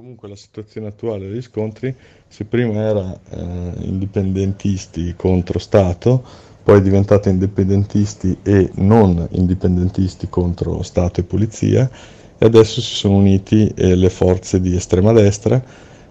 comunque 0.00 0.30
la 0.30 0.36
situazione 0.36 0.86
attuale 0.86 1.28
degli 1.28 1.42
scontri, 1.42 1.94
se 2.26 2.46
prima 2.46 2.80
era 2.80 3.20
eh, 3.28 3.72
indipendentisti 3.80 5.12
contro 5.14 5.58
Stato, 5.58 6.24
poi 6.62 6.78
è 6.78 6.82
diventata 6.82 7.28
indipendentisti 7.28 8.38
e 8.42 8.70
non 8.76 9.28
indipendentisti 9.32 10.28
contro 10.30 10.82
Stato 10.82 11.20
e 11.20 11.24
Polizia 11.24 11.90
e 12.38 12.46
adesso 12.46 12.80
si 12.80 12.94
sono 12.94 13.16
uniti 13.16 13.70
eh, 13.76 13.94
le 13.94 14.08
forze 14.08 14.58
di 14.62 14.74
estrema 14.74 15.12
destra, 15.12 15.62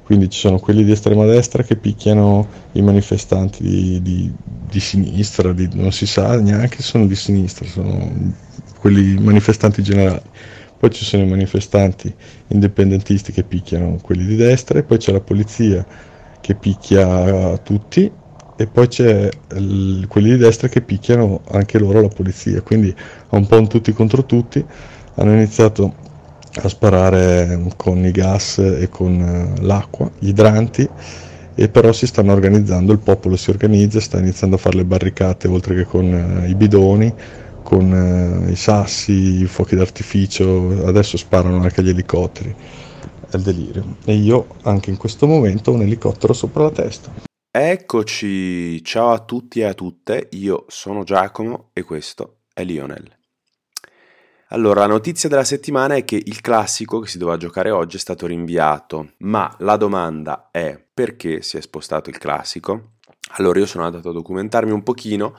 quindi 0.04 0.30
ci 0.30 0.38
sono 0.38 0.60
quelli 0.60 0.84
di 0.84 0.92
estrema 0.92 1.26
destra 1.26 1.64
che 1.64 1.76
picchiano 1.76 2.48
i 2.74 2.84
manifestanti 2.84 3.64
di, 3.64 4.02
di, 4.04 4.32
di 4.70 4.80
sinistra, 4.80 5.52
di, 5.52 5.68
non 5.74 5.92
si 5.92 6.06
sa 6.06 6.40
neanche 6.40 6.78
se 6.78 6.84
sono 6.84 7.08
di 7.08 7.16
sinistra, 7.16 7.68
sono 7.68 8.08
quelli 8.80 9.18
manifestanti 9.18 9.82
generali 9.82 10.22
poi 10.80 10.90
ci 10.92 11.04
sono 11.04 11.24
i 11.24 11.28
manifestanti 11.28 12.14
indipendentisti 12.48 13.34
che 13.34 13.44
picchiano 13.44 13.98
quelli 14.02 14.26
di 14.26 14.38
destra 14.38 14.80
e 14.80 14.84
poi 14.84 14.98
c'è 14.98 15.12
la 15.12 15.20
polizia 15.20 15.86
che 16.40 16.56
picchia 16.56 17.58
tutti 17.58 18.10
e 18.56 18.68
poi 18.68 18.88
c'è 18.88 19.30
il, 19.56 20.06
quelli 20.08 20.32
di 20.32 20.38
destra 20.38 20.68
che 20.68 20.82
picchiano 20.82 21.42
anche 21.52 21.80
loro 21.80 22.02
la 22.02 22.10
polizia, 22.10 22.62
quindi 22.62 22.94
un 23.30 23.46
po' 23.46 23.58
un 23.58 23.68
tutti 23.68 23.94
contro 23.94 24.26
tutti, 24.26 24.64
hanno 25.16 25.34
iniziato 25.34 25.94
a 26.56 26.68
sparare 26.68 27.58
con 27.78 28.04
i 28.04 28.12
gas 28.12 28.58
e 28.58 28.90
con 28.90 29.20
eh, 29.22 29.62
l'acqua, 29.62 30.10
gli 30.20 30.30
idranti, 30.30 30.90
e 31.56 31.70
però 31.70 31.94
si 31.94 32.06
stanno 32.06 32.34
organizzando, 32.34 32.92
il 32.92 33.00
popolo 33.00 33.38
si 33.38 33.50
organizza, 33.50 34.00
sta 34.00 34.18
iniziando 34.18 34.58
a 34.58 34.60
fare 34.60 34.78
le 34.78 34.86
barricate 34.86 35.48
oltre 35.48 35.76
che 35.76 35.86
con 35.86 36.44
eh, 36.44 36.50
i 36.50 36.56
bidoni, 36.56 37.14
con 37.70 37.94
eh, 37.94 38.52
i 38.52 38.56
sassi, 38.56 39.42
i 39.42 39.46
fuochi 39.46 39.76
d'artificio, 39.76 40.88
adesso 40.88 41.18
sparano 41.18 41.62
anche 41.62 41.84
gli 41.84 41.90
elicotteri. 41.90 42.54
È 43.30 43.36
il 43.36 43.44
delirio. 43.44 43.98
E 44.06 44.16
io 44.16 44.48
anche 44.64 44.90
in 44.90 44.98
questo 44.98 45.28
momento 45.28 45.70
ho 45.70 45.76
un 45.76 45.84
elicottero 45.84 46.34
sopra 46.34 46.64
la 46.64 46.72
testa. 46.72 47.14
Eccoci, 47.52 48.84
ciao 48.84 49.12
a 49.12 49.20
tutti 49.20 49.60
e 49.60 49.66
a 49.66 49.76
tutte, 49.76 50.30
io 50.32 50.66
sono 50.68 51.04
Giacomo 51.04 51.70
e 51.74 51.84
questo 51.84 52.40
è 52.54 52.64
Lionel. 52.64 53.18
Allora, 54.52 54.82
la 54.82 54.88
notizia 54.88 55.30
della 55.30 55.44
settimana 55.44 55.94
è 55.94 56.04
che 56.04 56.16
il 56.16 56.42
classico 56.42 57.00
che 57.00 57.08
si 57.08 57.20
doveva 57.20 57.38
giocare 57.38 57.70
oggi 57.70 57.98
è 57.98 58.00
stato 58.00 58.26
rinviato, 58.26 59.12
ma 59.20 59.56
la 59.60 59.78
domanda 59.78 60.50
è 60.52 60.84
perché 60.92 61.44
si 61.44 61.58
è 61.58 61.62
spostato 61.62 62.10
il 62.10 62.18
classico? 62.18 62.94
Allora 63.34 63.60
io 63.60 63.68
sono 63.68 63.86
andato 63.86 64.10
a 64.10 64.14
documentarmi 64.14 64.72
un 64.72 64.82
pochino 64.82 65.36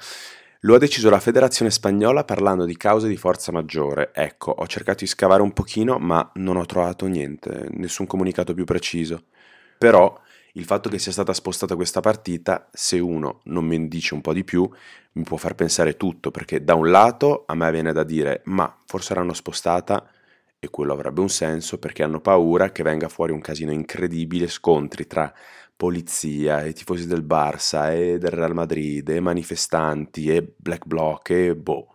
lo 0.61 0.75
ha 0.75 0.79
deciso 0.79 1.09
la 1.09 1.21
federazione 1.21 1.71
spagnola 1.71 2.25
parlando 2.25 2.65
di 2.65 2.77
cause 2.77 3.09
di 3.09 3.17
forza 3.17 3.51
maggiore. 3.51 4.11
Ecco, 4.13 4.51
ho 4.51 4.67
cercato 4.67 5.05
di 5.05 5.07
scavare 5.07 5.43
un 5.43 5.53
pochino, 5.53 5.99
ma 5.99 6.31
non 6.35 6.57
ho 6.57 6.67
trovato 6.67 7.07
niente, 7.07 7.69
nessun 7.71 8.07
comunicato 8.07 8.53
più 8.53 8.65
preciso. 8.65 9.25
Però 9.79 10.21
il 10.55 10.65
fatto 10.65 10.91
che 10.91 10.99
sia 10.99 11.13
stata 11.13 11.33
spostata 11.33 11.77
questa 11.77 12.01
partita, 12.01 12.69
se 12.73 12.99
uno 12.99 13.41
non 13.45 13.65
mi 13.65 13.89
dice 13.89 14.13
un 14.13 14.21
po' 14.21 14.35
di 14.35 14.45
più, 14.45 14.69
mi 15.13 15.23
può 15.23 15.39
far 15.39 15.55
pensare 15.55 15.97
tutto, 15.97 16.31
perché 16.31 16.63
da 16.63 16.75
un 16.75 16.91
lato 16.91 17.45
a 17.47 17.55
me 17.55 17.71
viene 17.71 17.93
da 17.93 18.05
dire, 18.05 18.43
ma 18.45 18.77
forse 18.85 19.15
l'hanno 19.15 19.33
spostata 19.33 20.11
e 20.59 20.69
quello 20.69 20.93
avrebbe 20.93 21.23
un 21.23 21.31
senso 21.31 21.79
perché 21.79 22.03
hanno 22.03 22.21
paura 22.21 22.71
che 22.71 22.83
venga 22.83 23.09
fuori 23.09 23.33
un 23.33 23.41
casino 23.41 23.73
incredibile, 23.73 24.47
scontri 24.47 25.07
tra 25.07 25.33
polizia, 25.81 26.63
e 26.63 26.75
tifosi 26.75 27.07
del 27.07 27.23
Barça 27.23 27.91
e 27.91 28.19
del 28.19 28.33
Real 28.33 28.53
Madrid 28.53 29.09
e 29.09 29.19
manifestanti 29.19 30.29
e 30.29 30.53
Black 30.55 30.85
Bloc 30.85 31.31
e 31.31 31.57
boh, 31.57 31.95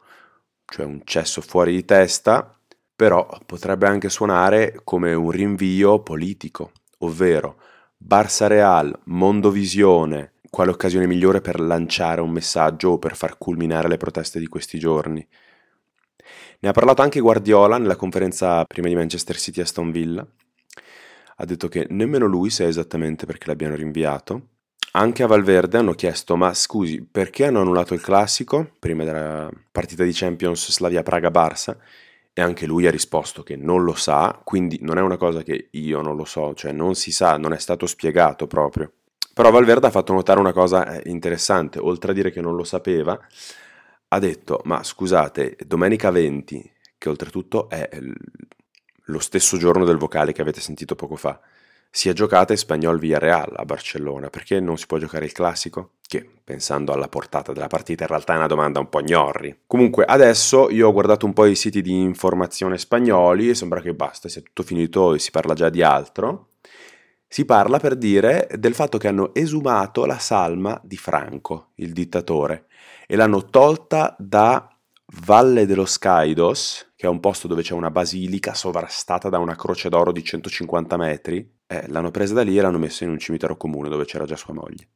cioè 0.66 0.88
un 0.88 1.02
cesso 1.04 1.40
fuori 1.40 1.74
di 1.74 1.86
testa, 1.86 2.60
però 2.96 3.28
potrebbe 3.46 3.86
anche 3.86 4.10
suonare 4.10 4.82
come 4.84 5.14
un 5.14 5.30
rinvio 5.30 6.02
politico, 6.02 6.72
ovvero 7.00 7.62
Barça 7.96 8.48
Real, 8.48 8.92
Mondovisione, 9.04 10.34
quale 10.50 10.72
occasione 10.72 11.06
migliore 11.06 11.42
per 11.42 11.60
lanciare 11.60 12.22
un 12.22 12.32
messaggio 12.32 12.90
o 12.90 12.98
per 12.98 13.16
far 13.16 13.38
culminare 13.38 13.88
le 13.88 13.98
proteste 13.98 14.40
di 14.40 14.48
questi 14.48 14.80
giorni. 14.80 15.28
Ne 16.62 16.70
ha 16.70 16.74
parlato 16.74 17.04
anche 17.04 17.20
Guardiola 17.20 17.78
nella 17.78 17.96
conferenza 17.96 18.66
prima 18.66 18.88
di 18.88 18.96
Manchester 18.96 19.38
City 19.38 19.62
Aston 19.62 19.92
Villa, 19.92 20.28
ha 21.36 21.46
detto 21.46 21.68
che 21.68 21.88
nemmeno 21.90 22.26
lui 22.26 22.50
sa 22.50 22.66
esattamente 22.66 23.26
perché 23.26 23.48
l'abbiano 23.48 23.76
rinviato. 23.76 24.50
Anche 24.92 25.24
a 25.24 25.28
Valverde 25.28 25.78
hanno 25.78 25.94
chiesto, 25.94 26.38
ma 26.38 26.54
scusi, 26.54 27.04
perché 27.04 27.46
hanno 27.46 27.60
annullato 27.60 27.94
il 27.94 28.02
classico 28.02 28.72
prima 28.80 29.04
della 29.04 29.50
partita 29.72 30.04
di 30.04 30.14
Champions 30.14 30.72
Slavia 30.72 31.04
Praga-Barça? 31.04 31.76
E 32.32 32.42
anche 32.42 32.66
lui 32.66 32.88
ha 32.88 32.92
risposto 32.92 33.44
che 33.44 33.58
non 33.58 33.84
lo 33.84 33.94
sa, 33.94 34.40
quindi 34.44 34.80
non 34.82 34.98
è 34.98 35.02
una 35.02 35.18
cosa 35.18 35.44
che 35.44 35.68
io 35.72 36.02
non 36.02 36.16
lo 36.16 36.26
so, 36.26 36.54
cioè 36.54 36.72
non 36.72 36.96
si 36.96 37.12
sa, 37.12 37.38
non 37.38 37.52
è 37.54 37.60
stato 37.60 37.86
spiegato 37.86 38.48
proprio. 38.48 38.92
Però 39.34 39.52
Valverde 39.52 39.88
ha 39.88 39.92
fatto 39.92 40.14
notare 40.14 40.40
una 40.40 40.54
cosa 40.54 40.86
eh, 40.98 41.10
interessante, 41.10 41.80
oltre 41.80 42.12
a 42.12 42.14
dire 42.14 42.32
che 42.32 42.40
non 42.40 42.56
lo 42.56 42.64
sapeva, 42.64 43.20
ha 44.08 44.20
detto, 44.20 44.62
ma 44.64 44.82
scusate, 44.82 45.58
domenica 45.66 46.10
20, 46.10 46.72
che 46.98 47.10
oltretutto 47.10 47.70
è 47.70 47.90
lo 49.06 49.20
stesso 49.20 49.58
giorno 49.58 49.86
del 49.86 49.98
vocale 49.98 50.32
che 50.32 50.42
avete 50.42 50.62
sentito 50.62 50.96
poco 50.96 51.16
fa. 51.16 51.40
Si 51.90 52.10
è 52.10 52.14
giocata 52.14 52.52
Espagnol 52.52 53.00
Villarreal 53.00 53.54
a 53.56 53.64
Barcellona, 53.64 54.30
perché 54.30 54.60
non 54.60 54.78
si 54.78 54.86
può 54.86 54.98
giocare 54.98 55.26
il 55.26 55.32
classico? 55.32 55.92
Che, 56.06 56.30
pensando 56.44 56.92
alla 56.92 57.08
portata 57.08 57.54
della 57.54 57.68
partita, 57.68 58.04
in 58.04 58.10
realtà 58.10 58.34
è 58.34 58.38
una 58.38 58.48
domanda 58.48 58.80
un 58.80 58.90
po' 58.90 59.02
gnorri. 59.02 59.62
Comunque, 59.66 60.04
adesso 60.04 60.70
io 60.70 60.90
ho 60.90 60.92
guardato 60.92 61.26
un 61.26 61.32
po' 61.32 61.46
i 61.46 61.56
siti 61.56 61.82
di 61.82 62.02
informazione 62.02 62.78
spagnoli 62.78 63.50
e 63.50 63.56
sembra 63.56 63.80
che 63.80 63.94
basta, 63.94 64.28
sia 64.28 64.42
tutto 64.42 64.64
finito 64.64 65.14
e 65.14 65.20
si 65.20 65.32
parla 65.32 65.54
già 65.54 65.70
di 65.70 65.82
altro. 65.82 66.50
Si 67.28 67.46
parla 67.46 67.80
per 67.80 67.96
dire 67.96 68.50
del 68.56 68.76
fatto 68.76 68.98
che 68.98 69.08
hanno 69.08 69.34
esumato 69.34 70.06
la 70.06 70.20
salma 70.20 70.80
di 70.84 70.98
Franco, 70.98 71.72
il 71.76 71.94
dittatore, 71.94 72.66
e 73.08 73.16
l'hanno 73.16 73.46
tolta 73.46 74.16
da 74.20 74.70
Valle 75.24 75.66
dello 75.66 75.86
Scaidos, 75.86 76.94
che 76.96 77.08
è 77.08 77.10
un 77.10 77.20
posto 77.20 77.48
dove 77.48 77.62
c'è 77.62 77.74
una 77.74 77.92
basilica 77.92 78.54
sovrastata 78.54 79.30
da 79.30 79.38
una 79.38 79.56
croce 79.56 79.90
d'oro 79.90 80.12
di 80.12 80.24
150 80.24 80.98
metri, 80.98 81.58
eh, 81.68 81.88
l'hanno 81.88 82.12
presa 82.12 82.34
da 82.34 82.42
lì 82.42 82.58
e 82.58 82.62
l'hanno 82.62 82.78
messa 82.78 83.04
in 83.04 83.10
un 83.10 83.20
cimitero 83.20 83.58
comune 83.58 83.90
dove 83.90 84.06
c'era 84.06 84.26
già 84.26 84.36
sua 84.36 84.54
moglie. 84.54 84.88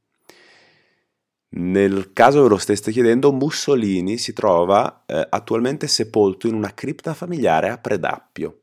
Nel 1.51 2.13
caso 2.13 2.43
ve 2.43 2.49
lo 2.49 2.57
steste 2.57 2.91
chiedendo, 2.91 3.33
Mussolini 3.33 4.17
si 4.17 4.33
trova 4.33 5.03
eh, 5.05 5.25
attualmente 5.29 5.87
sepolto 5.87 6.47
in 6.47 6.53
una 6.53 6.73
cripta 6.73 7.13
familiare 7.13 7.69
a 7.69 7.77
Predappio. 7.79 8.61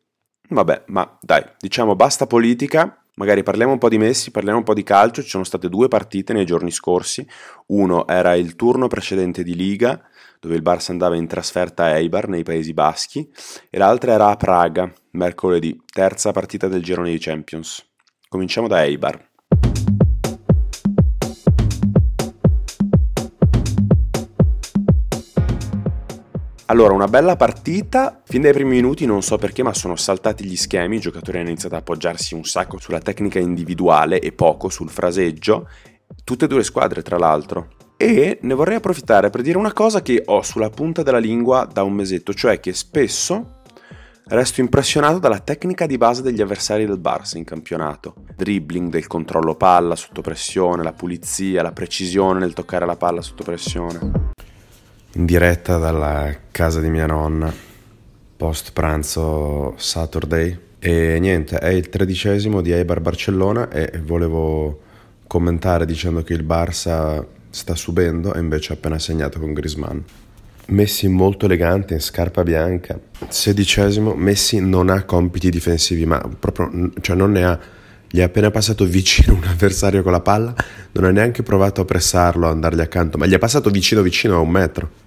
Vabbè, 0.49 0.85
ma 0.87 1.19
dai, 1.21 1.43
diciamo 1.59 1.97
basta 1.97 2.27
politica, 2.27 3.05
magari 3.17 3.43
parliamo 3.43 3.73
un 3.73 3.79
po' 3.79 3.89
di 3.89 3.99
Messi, 3.99 4.31
parliamo 4.31 4.59
un 4.59 4.65
po' 4.65 4.75
di 4.75 4.83
calcio, 4.83 5.23
ci 5.23 5.29
sono 5.29 5.45
state 5.45 5.69
due 5.69 5.89
partite 5.89 6.33
nei 6.33 6.47
giorni 6.47 6.71
scorsi, 6.71 7.27
uno 7.67 8.07
era 8.07 8.35
il 8.35 8.57
turno 8.57 8.89
precedente 8.89 9.43
di 9.43 9.55
Liga, 9.55 10.01
dove 10.41 10.55
il 10.55 10.63
Barça 10.63 10.91
andava 10.91 11.17
in 11.17 11.27
trasferta 11.27 11.85
a 11.85 11.97
Eibar 11.97 12.29
nei 12.29 12.43
Paesi 12.43 12.73
Baschi, 12.73 13.29
e 13.71 13.79
l'altra 13.79 14.13
era 14.13 14.29
a 14.29 14.37
Praga, 14.37 14.93
mercoledì, 15.13 15.81
terza 15.93 16.33
partita 16.33 16.69
del 16.69 16.83
girone 16.83 17.11
di 17.11 17.19
Champions. 17.19 17.85
Cominciamo 18.29 18.69
da 18.69 18.85
Eibar. 18.85 19.96
Allora, 26.69 26.95
una 26.95 27.07
bella 27.07 27.37
partita, 27.37 28.23
fin 28.25 28.41
dai 28.41 28.53
primi 28.53 28.71
minuti 28.71 29.07
non 29.07 29.23
so 29.23 29.39
perché 29.39 29.63
ma 29.63 29.73
sono 29.73 29.95
saltati 29.95 30.45
gli 30.45 30.57
schemi, 30.57 30.97
i 30.97 31.01
giocatori 31.01 31.39
hanno 31.39 31.51
iniziato 31.51 31.77
a 31.77 31.79
appoggiarsi 31.79 32.35
un 32.35 32.45
sacco 32.45 32.81
sulla 32.81 32.99
tecnica 32.99 33.39
individuale 33.39 34.19
e 34.19 34.33
poco 34.33 34.69
sul 34.69 34.91
fraseggio, 34.91 35.69
tutte 36.25 36.47
e 36.47 36.49
due 36.49 36.59
le 36.59 36.65
squadre 36.65 37.03
tra 37.03 37.19
l'altro. 37.19 37.69
E 37.97 38.41
ne 38.43 38.55
vorrei 38.55 38.79
approfittare 38.79 39.31
per 39.31 39.43
dire 39.43 39.59
una 39.59 39.73
cosa 39.73 40.03
che 40.03 40.25
ho 40.27 40.43
sulla 40.43 40.69
punta 40.69 41.05
della 41.05 41.19
lingua 41.19 41.69
da 41.73 41.85
un 41.85 41.93
mesetto, 41.93 42.35
cioè 42.35 42.59
che 42.59 42.73
spesso 42.73 43.61
resto 44.25 44.61
impressionato 44.61 45.21
dalla 45.21 45.39
tecnica 45.39 45.87
di 45.87 45.97
base 45.97 46.21
degli 46.21 46.41
avversari 46.41 46.85
del 46.85 46.99
Barça 46.99 47.37
in 47.37 47.45
campionato. 47.45 48.15
Dribbling 48.35 48.91
del 48.91 49.07
controllo 49.07 49.55
palla 49.55 49.95
sotto 49.95 50.21
pressione, 50.21 50.83
la 50.83 50.93
pulizia, 50.93 51.63
la 51.63 51.71
precisione 51.71 52.41
nel 52.41 52.55
toccare 52.55 52.85
la 52.87 52.97
palla 52.97 53.23
sotto 53.23 53.45
pressione. 53.45 54.35
In 55.17 55.25
diretta 55.25 55.79
dalla 55.79 56.31
casa 56.51 56.79
di 56.79 56.91
mia 56.91 57.07
nonna, 57.07 57.51
post 58.37 58.73
pranzo 58.75 59.73
Saturday. 59.79 60.59
E 60.79 61.17
niente, 61.19 61.57
è 61.57 61.69
il 61.69 61.89
tredicesimo 61.89 62.61
di 62.61 62.73
Eibar 62.73 63.01
Barcellona 63.01 63.71
e 63.71 63.99
volevo 64.05 64.83
commentare 65.27 65.87
dicendo 65.87 66.23
che 66.23 66.35
il 66.35 66.45
Barça 66.45 67.25
sta 67.49 67.75
subendo 67.75 68.35
e 68.35 68.41
invece 68.41 68.73
ha 68.73 68.77
appena 68.77 68.99
segnato 68.99 69.41
con 69.41 69.55
Grisman. 69.55 70.05
Messi 70.67 71.09
molto 71.09 71.47
elegante 71.47 71.95
in 71.95 72.01
scarpa 72.01 72.43
bianca. 72.43 73.01
Sedicesimo, 73.27 74.15
Messi 74.15 74.61
non 74.61 74.91
ha 74.91 75.05
compiti 75.05 75.49
difensivi, 75.49 76.05
ma 76.05 76.21
proprio, 76.39 76.91
cioè 77.01 77.17
non 77.17 77.33
ne 77.33 77.45
ha. 77.45 77.59
Gli 78.07 78.19
è 78.19 78.23
appena 78.23 78.51
passato 78.51 78.85
vicino 78.85 79.35
un 79.35 79.45
avversario 79.45 80.03
con 80.03 80.13
la 80.13 80.21
palla, 80.21 80.55
non 80.93 81.05
ha 81.05 81.11
neanche 81.11 81.43
provato 81.43 81.81
a 81.81 81.85
pressarlo, 81.87 82.47
a 82.47 82.51
andargli 82.51 82.81
accanto, 82.81 83.17
ma 83.17 83.25
gli 83.25 83.33
è 83.33 83.39
passato 83.39 83.71
vicino 83.71 84.03
vicino 84.03 84.37
a 84.37 84.41
un 84.41 84.51
metro. 84.51 85.05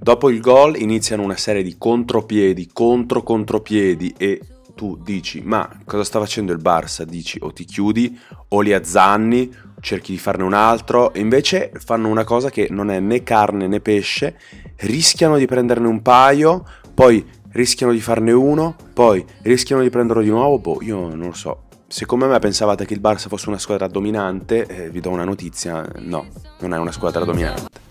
Dopo 0.00 0.30
il 0.30 0.40
gol 0.40 0.80
iniziano 0.80 1.24
una 1.24 1.36
serie 1.36 1.62
di 1.62 1.76
contropiedi, 1.76 2.70
contro 2.72 3.22
contropiedi 3.22 4.14
e 4.16 4.40
tu 4.76 4.96
dici 5.02 5.42
ma 5.42 5.68
cosa 5.84 6.04
sta 6.04 6.20
facendo 6.20 6.52
il 6.52 6.60
Barça? 6.62 7.02
Dici 7.02 7.36
o 7.42 7.52
ti 7.52 7.64
chiudi 7.64 8.16
o 8.50 8.60
li 8.60 8.72
azzanni, 8.72 9.52
cerchi 9.80 10.12
di 10.12 10.18
farne 10.18 10.44
un 10.44 10.54
altro 10.54 11.12
e 11.12 11.18
invece 11.18 11.72
fanno 11.74 12.08
una 12.08 12.22
cosa 12.22 12.48
che 12.48 12.68
non 12.70 12.90
è 12.90 13.00
né 13.00 13.24
carne 13.24 13.66
né 13.66 13.80
pesce, 13.80 14.38
rischiano 14.76 15.36
di 15.36 15.46
prenderne 15.46 15.88
un 15.88 16.00
paio, 16.00 16.64
poi 16.94 17.26
rischiano 17.50 17.92
di 17.92 18.00
farne 18.00 18.30
uno, 18.30 18.76
poi 18.94 19.24
rischiano 19.42 19.82
di 19.82 19.90
prenderlo 19.90 20.22
di 20.22 20.30
nuovo, 20.30 20.58
boh, 20.58 20.78
io 20.80 21.08
non 21.08 21.26
lo 21.26 21.34
so. 21.34 21.64
Se 21.88 22.06
come 22.06 22.28
me 22.28 22.38
pensavate 22.38 22.86
che 22.86 22.94
il 22.94 23.00
Barça 23.00 23.28
fosse 23.28 23.48
una 23.48 23.58
squadra 23.58 23.88
dominante, 23.88 24.64
eh, 24.66 24.90
vi 24.90 25.00
do 25.00 25.10
una 25.10 25.24
notizia, 25.24 25.84
no, 25.96 26.28
non 26.60 26.72
è 26.72 26.78
una 26.78 26.92
squadra 26.92 27.24
dominante. 27.24 27.86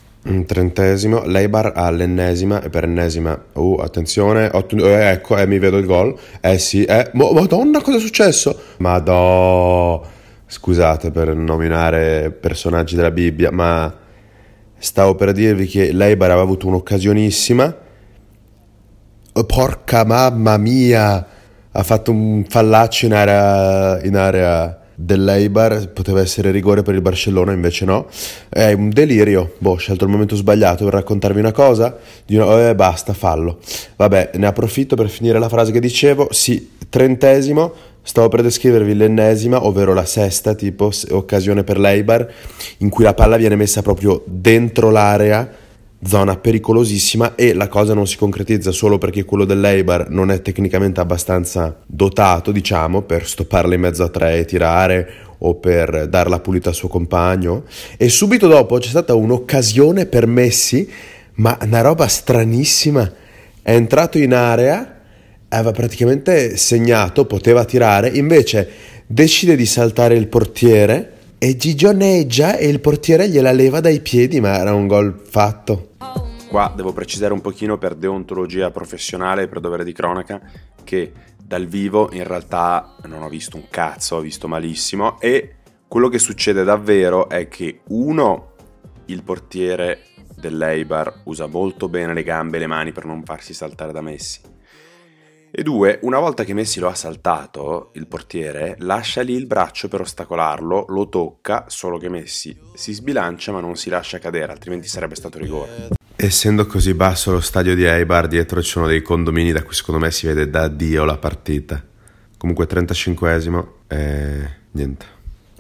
Trentesimo, 0.46 1.24
Leibar 1.26 1.72
all'ennesima 1.74 2.62
e 2.62 2.70
per 2.70 2.84
ennesima, 2.84 3.46
uh, 3.54 3.78
attenzione, 3.82 4.50
otto, 4.52 4.76
eh, 4.76 5.12
ecco, 5.12 5.38
eh, 5.38 5.48
mi 5.48 5.58
vedo 5.58 5.78
il 5.78 5.86
gol, 5.86 6.18
eh 6.42 6.58
sì, 6.58 6.84
eh, 6.84 7.12
mo, 7.14 7.32
madonna 7.32 7.82
cosa 7.82 7.96
è 7.96 8.00
successo? 8.02 8.60
Madò, 8.80 10.04
scusate 10.46 11.12
per 11.12 11.34
nominare 11.34 12.32
personaggi 12.32 12.96
della 12.96 13.12
Bibbia, 13.12 13.52
ma 13.52 13.94
stavo 14.78 15.16
per 15.16 15.32
dirvi 15.32 15.66
che 15.66 15.94
Leibar 15.94 16.30
aveva 16.30 16.44
avuto 16.44 16.68
un'occasionissima, 16.68 17.78
oh, 19.32 19.44
porca 19.46 20.04
mamma 20.04 20.58
mia, 20.58 21.28
ha 21.72 21.84
fatto 21.84 22.12
un 22.12 22.44
fallaccio 22.46 23.06
in 23.06 23.14
area, 23.14 24.04
in 24.04 24.18
area 24.18 24.77
dell'Eibar, 25.00 25.90
poteva 25.90 26.22
essere 26.22 26.50
rigore 26.50 26.82
per 26.82 26.96
il 26.96 27.02
Barcellona, 27.02 27.52
invece 27.52 27.86
no. 27.86 28.08
È 28.50 28.72
un 28.72 28.90
delirio. 28.90 29.54
Boh, 29.60 29.74
ho 29.74 29.78
scelto 29.78 30.06
il 30.06 30.10
momento 30.10 30.36
sbagliato 30.36 30.86
per 30.86 30.94
raccontarvi 30.94 31.40
una 31.40 31.52
cosa. 31.52 31.96
Di 32.26 32.36
una... 32.36 32.70
eh, 32.70 32.76
basta, 32.76 33.14
fallo. 33.14 33.60
Vabbè, 33.96 34.32
ne 34.34 34.48
approfitto 34.48 34.96
per 34.96 35.08
finire 35.10 35.38
la 35.38 35.50
frase 35.50 35.72
che 35.72 35.80
dicevo. 35.80 36.30
Sì, 36.32 36.72
trentesimo. 36.90 37.74
Stavo 38.02 38.30
per 38.30 38.42
descrivervi 38.42 38.96
l'ennesima, 38.96 39.66
ovvero 39.66 39.94
la 39.94 40.06
sesta, 40.06 40.56
tipo 40.56 40.92
occasione 41.10 41.64
per 41.64 41.78
l'Eibar, 41.78 42.28
in 42.78 42.90
cui 42.90 43.04
la 43.04 43.14
palla 43.14 43.38
viene 43.38 43.56
messa 43.56 43.82
proprio 43.82 44.24
dentro 44.26 44.90
l'area 44.90 45.66
zona 46.04 46.38
pericolosissima 46.38 47.36
e 47.36 47.54
la 47.54 47.68
cosa 47.68 47.94
non 47.94 48.08
si 48.08 48.18
concretizza 48.18 48.72
solo 48.72 48.98
perché 48.98 49.26
quello 49.26 49.46
dell'Eibar 49.46 50.10
non 50.10 50.32
è 50.32 50.42
tecnicamente 50.42 51.00
abbastanza 51.00 51.82
dotato, 51.86 52.52
diciamo, 52.52 53.02
per 53.02 53.28
stopparla 53.28 53.74
in 53.74 53.82
mezzo 53.82 54.04
a 54.04 54.10
tre 54.10 54.40
e 54.40 54.46
tirare 54.46 55.14
o 55.40 55.56
per 55.56 56.08
dare 56.08 56.30
la 56.30 56.40
pulita 56.40 56.70
al 56.70 56.76
suo 56.76 56.88
compagno 56.88 57.64
e 57.98 58.10
subito 58.10 58.48
dopo 58.48 58.78
c'è 58.78 58.90
stata 58.90 59.14
un'occasione 59.14 60.06
per 60.06 60.28
Messi, 60.28 60.90
ma 61.36 61.58
una 61.62 61.82
roba 61.82 62.08
stranissima. 62.08 63.12
È 63.62 63.74
entrato 63.74 64.18
in 64.18 64.34
area, 64.34 65.02
aveva 65.50 65.72
praticamente 65.72 66.58
segnato, 66.58 67.26
poteva 67.26 67.66
tirare, 67.66 68.10
invece 68.10 68.70
decide 69.06 69.56
di 69.56 69.66
saltare 69.66 70.16
il 70.16 70.28
portiere 70.28 71.17
e 71.40 71.56
gigioneggia 71.56 72.58
e 72.58 72.68
il 72.68 72.80
portiere 72.80 73.30
gliela 73.30 73.52
leva 73.52 73.80
dai 73.80 74.02
piedi, 74.02 74.40
ma 74.40 74.58
era 74.58 74.74
un 74.74 74.88
gol 74.88 75.20
fatto. 75.24 75.92
Qua 76.50 76.74
devo 76.76 76.94
precisare 76.94 77.34
un 77.34 77.42
pochino 77.42 77.78
per 77.78 77.96
deontologia 77.96 78.72
professionale 78.72 79.48
per 79.48 79.60
dovere 79.60 79.84
di 79.84 79.92
cronaca 79.92 80.42
che 80.84 81.12
dal 81.44 81.68
vivo 81.68 82.10
in 82.14 82.24
realtà 82.24 82.96
non 83.06 83.22
ho 83.22 83.30
visto 83.30 83.58
un 83.58 83.66
cazzo, 83.70 84.16
ho 84.16 84.22
visto 84.22 84.48
malissimo 84.48 85.20
e 85.20 85.56
quello 85.88 86.10
che 86.10 86.20
succede 86.20 86.64
davvero 86.64 87.30
è 87.30 87.48
che 87.48 87.82
uno, 87.90 88.54
il 89.06 89.24
portiere 89.24 90.00
dell'Eibar 90.36 91.22
usa 91.26 91.48
molto 91.48 91.90
bene 91.90 92.14
le 92.14 92.24
gambe 92.24 92.58
e 92.58 92.60
le 92.62 92.68
mani 92.68 92.92
per 92.92 93.06
non 93.06 93.24
farsi 93.24 93.54
saltare 93.54 93.92
da 93.92 94.02
Messi 94.02 94.56
e 95.50 95.64
due, 95.64 96.00
una 96.02 96.20
volta 96.20 96.44
che 96.44 96.54
Messi 96.54 96.80
lo 96.80 96.88
ha 96.88 96.96
saltato, 96.96 97.92
il 97.94 98.08
portiere 98.08 98.76
lascia 98.80 99.22
lì 99.22 99.34
il 99.34 99.48
braccio 99.48 99.88
per 99.88 100.02
ostacolarlo, 100.02 100.86
lo 100.90 101.08
tocca, 101.10 101.66
solo 101.68 101.98
che 101.98 102.10
Messi 102.10 102.58
si 102.74 102.94
sbilancia 102.94 103.52
ma 103.52 103.60
non 103.60 103.76
si 103.76 103.90
lascia 103.90 104.20
cadere, 104.20 104.52
altrimenti 104.52 104.88
sarebbe 104.88 105.16
stato 105.16 105.40
rigore. 105.40 105.90
Essendo 106.16 106.66
così 106.66 106.94
basso 106.94 107.32
lo 107.32 107.40
stadio 107.40 107.76
di 107.76 107.86
Eibar, 107.86 108.28
dietro 108.28 108.62
ci 108.62 108.72
sono 108.72 108.88
dei 108.88 109.02
condomini 109.02 109.52
da 109.52 109.64
cui 109.64 109.74
secondo 109.74 110.02
me 110.02 110.12
si 110.12 110.28
vede 110.28 110.50
da 110.50 110.68
Dio 110.68 111.06
la 111.06 111.18
partita. 111.18 111.84
Comunque 112.38 112.68
35esimo 112.68 113.68
e 113.88 114.50
niente. 114.72 115.06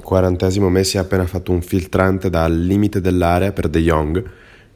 40esimo 0.01 0.68
Messi 0.68 0.98
ha 0.98 1.01
appena 1.01 1.25
fatto 1.25 1.51
un 1.51 1.62
filtrante 1.62 2.30
dal 2.30 2.56
limite 2.57 3.01
dell'area 3.01 3.51
per 3.51 3.68
De 3.68 3.81
Jong 3.81 4.30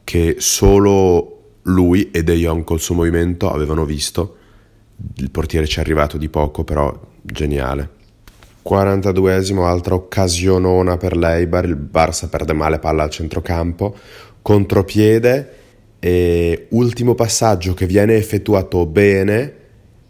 che 0.04 0.36
solo 0.38 1.58
lui 1.62 2.10
e 2.10 2.22
De 2.22 2.34
Jong 2.34 2.64
col 2.64 2.80
suo 2.80 2.94
movimento 2.94 3.50
avevano 3.50 3.84
visto 3.84 4.36
il 5.16 5.30
portiere 5.30 5.66
ci 5.66 5.78
è 5.78 5.80
arrivato 5.80 6.16
di 6.16 6.28
poco, 6.28 6.64
però 6.64 6.98
geniale. 7.22 8.00
42esimo, 8.64 9.64
altra 9.64 9.94
occasionona 9.94 10.96
per 10.96 11.16
l'Eibar, 11.16 11.64
il 11.64 11.76
Barça 11.76 12.28
perde 12.28 12.52
male 12.52 12.78
palla 12.78 13.02
al 13.02 13.10
centrocampo, 13.10 13.94
contropiede 14.40 15.56
e 15.98 16.66
ultimo 16.70 17.14
passaggio 17.14 17.74
che 17.74 17.86
viene 17.86 18.14
effettuato 18.14 18.86
bene, 18.86 19.54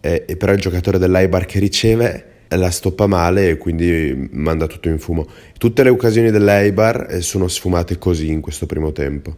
e, 0.00 0.24
e 0.26 0.36
però 0.36 0.52
il 0.52 0.60
giocatore 0.60 0.98
dell'Eibar 0.98 1.46
che 1.46 1.58
riceve 1.58 2.31
la 2.56 2.70
stoppa 2.70 3.06
male 3.06 3.50
e 3.50 3.56
quindi 3.56 4.28
manda 4.32 4.66
tutto 4.66 4.88
in 4.88 4.98
fumo. 4.98 5.26
Tutte 5.58 5.82
le 5.82 5.90
occasioni 5.90 6.30
dell'Eibar 6.30 7.06
eh, 7.08 7.20
sono 7.20 7.48
sfumate 7.48 7.98
così 7.98 8.30
in 8.30 8.40
questo 8.40 8.66
primo 8.66 8.92
tempo. 8.92 9.36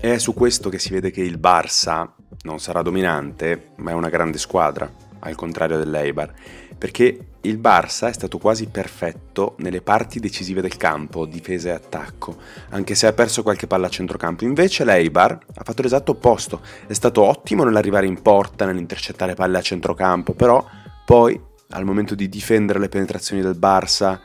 È 0.00 0.18
su 0.18 0.34
questo 0.34 0.68
che 0.68 0.78
si 0.78 0.92
vede 0.92 1.10
che 1.10 1.22
il 1.22 1.38
Barça 1.38 2.08
non 2.42 2.58
sarà 2.60 2.82
dominante, 2.82 3.72
ma 3.76 3.90
è 3.90 3.94
una 3.94 4.08
grande 4.08 4.38
squadra, 4.38 4.90
al 5.20 5.34
contrario 5.34 5.76
dell'Eibar, 5.76 6.32
perché 6.78 7.18
il 7.42 7.58
Barça 7.58 8.08
è 8.08 8.12
stato 8.12 8.38
quasi 8.38 8.66
perfetto 8.66 9.54
nelle 9.58 9.80
parti 9.80 10.20
decisive 10.20 10.60
del 10.60 10.76
campo, 10.76 11.24
difesa 11.26 11.70
e 11.70 11.72
attacco, 11.72 12.36
anche 12.70 12.94
se 12.94 13.06
ha 13.06 13.12
perso 13.12 13.42
qualche 13.42 13.66
palla 13.66 13.86
a 13.86 13.90
centrocampo. 13.90 14.44
Invece 14.44 14.84
l'Eibar 14.84 15.38
ha 15.54 15.62
fatto 15.64 15.82
l'esatto 15.82 16.12
opposto, 16.12 16.60
è 16.86 16.92
stato 16.92 17.22
ottimo 17.22 17.64
nell'arrivare 17.64 18.06
in 18.06 18.20
porta, 18.20 18.66
nell'intercettare 18.66 19.34
palle 19.34 19.58
a 19.58 19.62
centrocampo, 19.62 20.34
però 20.34 20.64
poi 21.04 21.48
al 21.70 21.84
momento 21.84 22.14
di 22.14 22.28
difendere 22.28 22.78
le 22.78 22.88
penetrazioni 22.88 23.42
del 23.42 23.56
Barça 23.58 24.18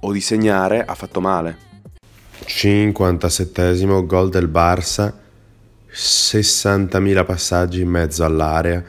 o 0.00 0.12
di 0.12 0.20
segnare 0.20 0.84
ha 0.84 0.94
fatto 0.94 1.20
male. 1.20 1.72
57 2.44 4.04
gol 4.06 4.28
del 4.28 4.48
Barça 4.48 5.12
60.000 5.94 7.24
passaggi 7.24 7.80
in 7.80 7.88
mezzo 7.88 8.24
all'area, 8.24 8.82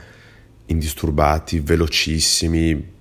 indisturbati, 0.65 1.59
velocissimi 1.59 2.93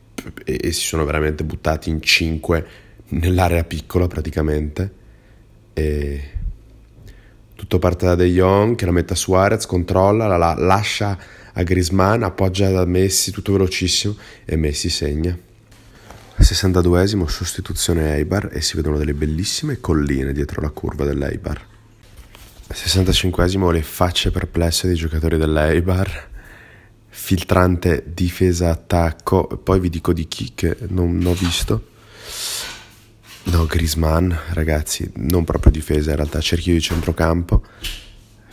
e, 0.45 0.73
si 0.73 0.81
sono 0.81 1.05
veramente 1.05 1.43
buttati 1.43 1.89
in 1.89 2.03
5 2.03 2.67
nell'area 3.09 3.65
piccola 3.65 4.07
praticamente. 4.07 5.03
E 5.73 6.31
tutto 7.55 7.79
parte 7.79 8.05
da 8.05 8.15
De 8.15 8.27
Jong 8.27 8.77
che 8.77 8.85
la 8.85 8.93
mette 8.93 9.15
a 9.15 9.17
Suarez, 9.17 9.65
controlla, 9.65 10.27
la, 10.27 10.37
la 10.37 10.55
lascia 10.59 11.19
a 11.57 11.63
Grisman, 11.63 12.23
appoggia 12.23 12.71
da 12.71 12.85
Messi, 12.85 13.31
tutto 13.31 13.53
velocissimo 13.53 14.17
e 14.45 14.57
Messi 14.57 14.89
segna. 14.89 15.37
62esimo 16.37 17.27
sostituzione 17.27 18.15
Eibar 18.17 18.51
e 18.53 18.61
si 18.61 18.75
vedono 18.77 18.99
delle 18.99 19.15
bellissime 19.15 19.79
colline 19.81 20.33
dietro 20.33 20.61
la 20.61 20.71
curva 20.71 21.05
dell'Eibar. 21.05 21.65
65esimo 22.73 23.71
le 23.71 23.83
facce 23.83 24.33
perplesse 24.33 24.89
dei 24.89 24.97
giocatori 24.97 25.37
dell'Eibar, 25.37 26.29
filtrante 27.09 28.03
difesa-attacco, 28.13 29.61
poi 29.63 29.79
vi 29.79 29.91
dico 29.91 30.13
di 30.13 30.27
chi 30.27 30.53
che 30.55 30.77
non 30.89 31.23
ho 31.25 31.35
visto. 31.35 31.93
No, 33.45 33.67
Grisman, 33.67 34.37
ragazzi, 34.51 35.09
non 35.17 35.45
proprio 35.45 35.71
difesa, 35.71 36.11
in 36.11 36.17
realtà 36.17 36.41
cerchio 36.41 36.73
di 36.73 36.81
centrocampo, 36.81 37.63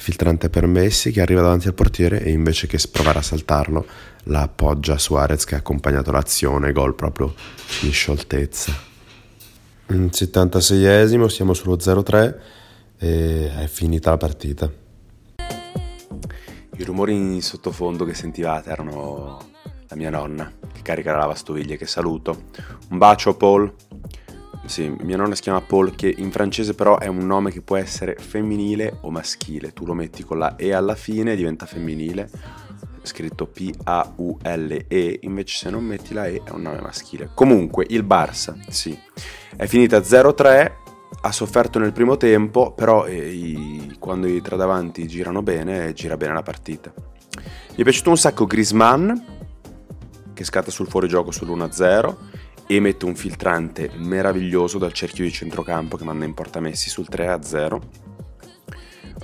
filtrante 0.01 0.49
per 0.49 0.65
Messi 0.65 1.11
che 1.11 1.21
arriva 1.21 1.41
davanti 1.41 1.67
al 1.67 1.75
portiere 1.75 2.23
e 2.23 2.31
invece 2.31 2.65
che 2.65 2.79
provare 2.91 3.19
a 3.19 3.21
saltarlo 3.21 3.85
la 4.23 4.41
appoggia 4.41 4.97
Suarez 4.97 5.45
che 5.45 5.53
ha 5.53 5.59
accompagnato 5.59 6.11
l'azione, 6.11 6.71
gol 6.71 6.95
proprio 6.95 7.35
in 7.83 7.91
scioltezza. 7.91 8.73
In 9.89 10.09
76esimo 10.11 11.27
siamo 11.27 11.53
sullo 11.53 11.75
0-3 11.75 12.35
e 12.97 13.51
è 13.55 13.67
finita 13.67 14.09
la 14.09 14.17
partita. 14.17 14.71
I 16.77 16.83
rumori 16.83 17.13
in 17.13 17.41
sottofondo 17.43 18.03
che 18.03 18.15
sentivate 18.15 18.71
erano 18.71 19.49
la 19.87 19.95
mia 19.95 20.09
nonna 20.09 20.51
che 20.73 20.81
carica 20.81 21.11
la 21.11 21.19
lavastoviglie, 21.19 21.77
che 21.77 21.85
saluto. 21.85 22.45
Un 22.89 22.97
bacio 22.97 23.35
Paul. 23.35 23.71
Sì, 24.65 24.93
mia 25.01 25.17
nonna 25.17 25.35
si 25.35 25.41
chiama 25.41 25.61
Paul, 25.61 25.95
che 25.95 26.13
in 26.15 26.31
francese 26.31 26.73
però 26.75 26.97
è 26.97 27.07
un 27.07 27.25
nome 27.25 27.51
che 27.51 27.61
può 27.61 27.77
essere 27.77 28.15
femminile 28.15 28.99
o 29.01 29.09
maschile. 29.09 29.73
Tu 29.73 29.85
lo 29.85 29.93
metti 29.93 30.23
con 30.23 30.37
la 30.37 30.55
E 30.55 30.73
alla 30.73 30.95
fine 30.95 31.33
e 31.33 31.35
diventa 31.35 31.65
femminile, 31.65 32.29
scritto 33.01 33.47
P-A-U-L-E, 33.47 35.19
invece 35.23 35.57
se 35.57 35.69
non 35.69 35.83
metti 35.83 36.13
la 36.13 36.27
E 36.27 36.41
è 36.45 36.51
un 36.51 36.61
nome 36.61 36.79
maschile. 36.79 37.31
Comunque, 37.33 37.85
il 37.89 38.05
Barça, 38.05 38.55
sì, 38.69 38.97
è 39.57 39.65
finita 39.65 39.97
0-3 39.97 40.79
ha 41.23 41.31
sofferto 41.31 41.77
nel 41.77 41.91
primo 41.91 42.17
tempo, 42.17 42.71
però 42.71 43.05
eh, 43.05 43.29
i, 43.29 43.95
quando 43.99 44.27
i 44.27 44.41
tre 44.41 44.55
davanti 44.55 45.07
girano 45.07 45.43
bene, 45.43 45.93
gira 45.93 46.17
bene 46.17 46.33
la 46.33 46.41
partita. 46.41 46.91
Mi 47.35 47.75
è 47.75 47.83
piaciuto 47.83 48.09
un 48.09 48.17
sacco 48.17 48.45
Grisman, 48.45 49.39
che 50.33 50.43
scatta 50.43 50.71
sul 50.71 50.87
fuorigioco 50.87 51.29
sull'1-0 51.31 52.15
e 52.75 52.79
mette 52.79 53.03
un 53.03 53.15
filtrante 53.15 53.91
meraviglioso 53.95 54.77
dal 54.77 54.93
cerchio 54.93 55.25
di 55.25 55.31
centrocampo 55.31 55.97
che 55.97 56.05
manda 56.05 56.23
in 56.23 56.33
porta 56.33 56.61
Messi 56.61 56.89
sul 56.89 57.07
3-0 57.11 57.79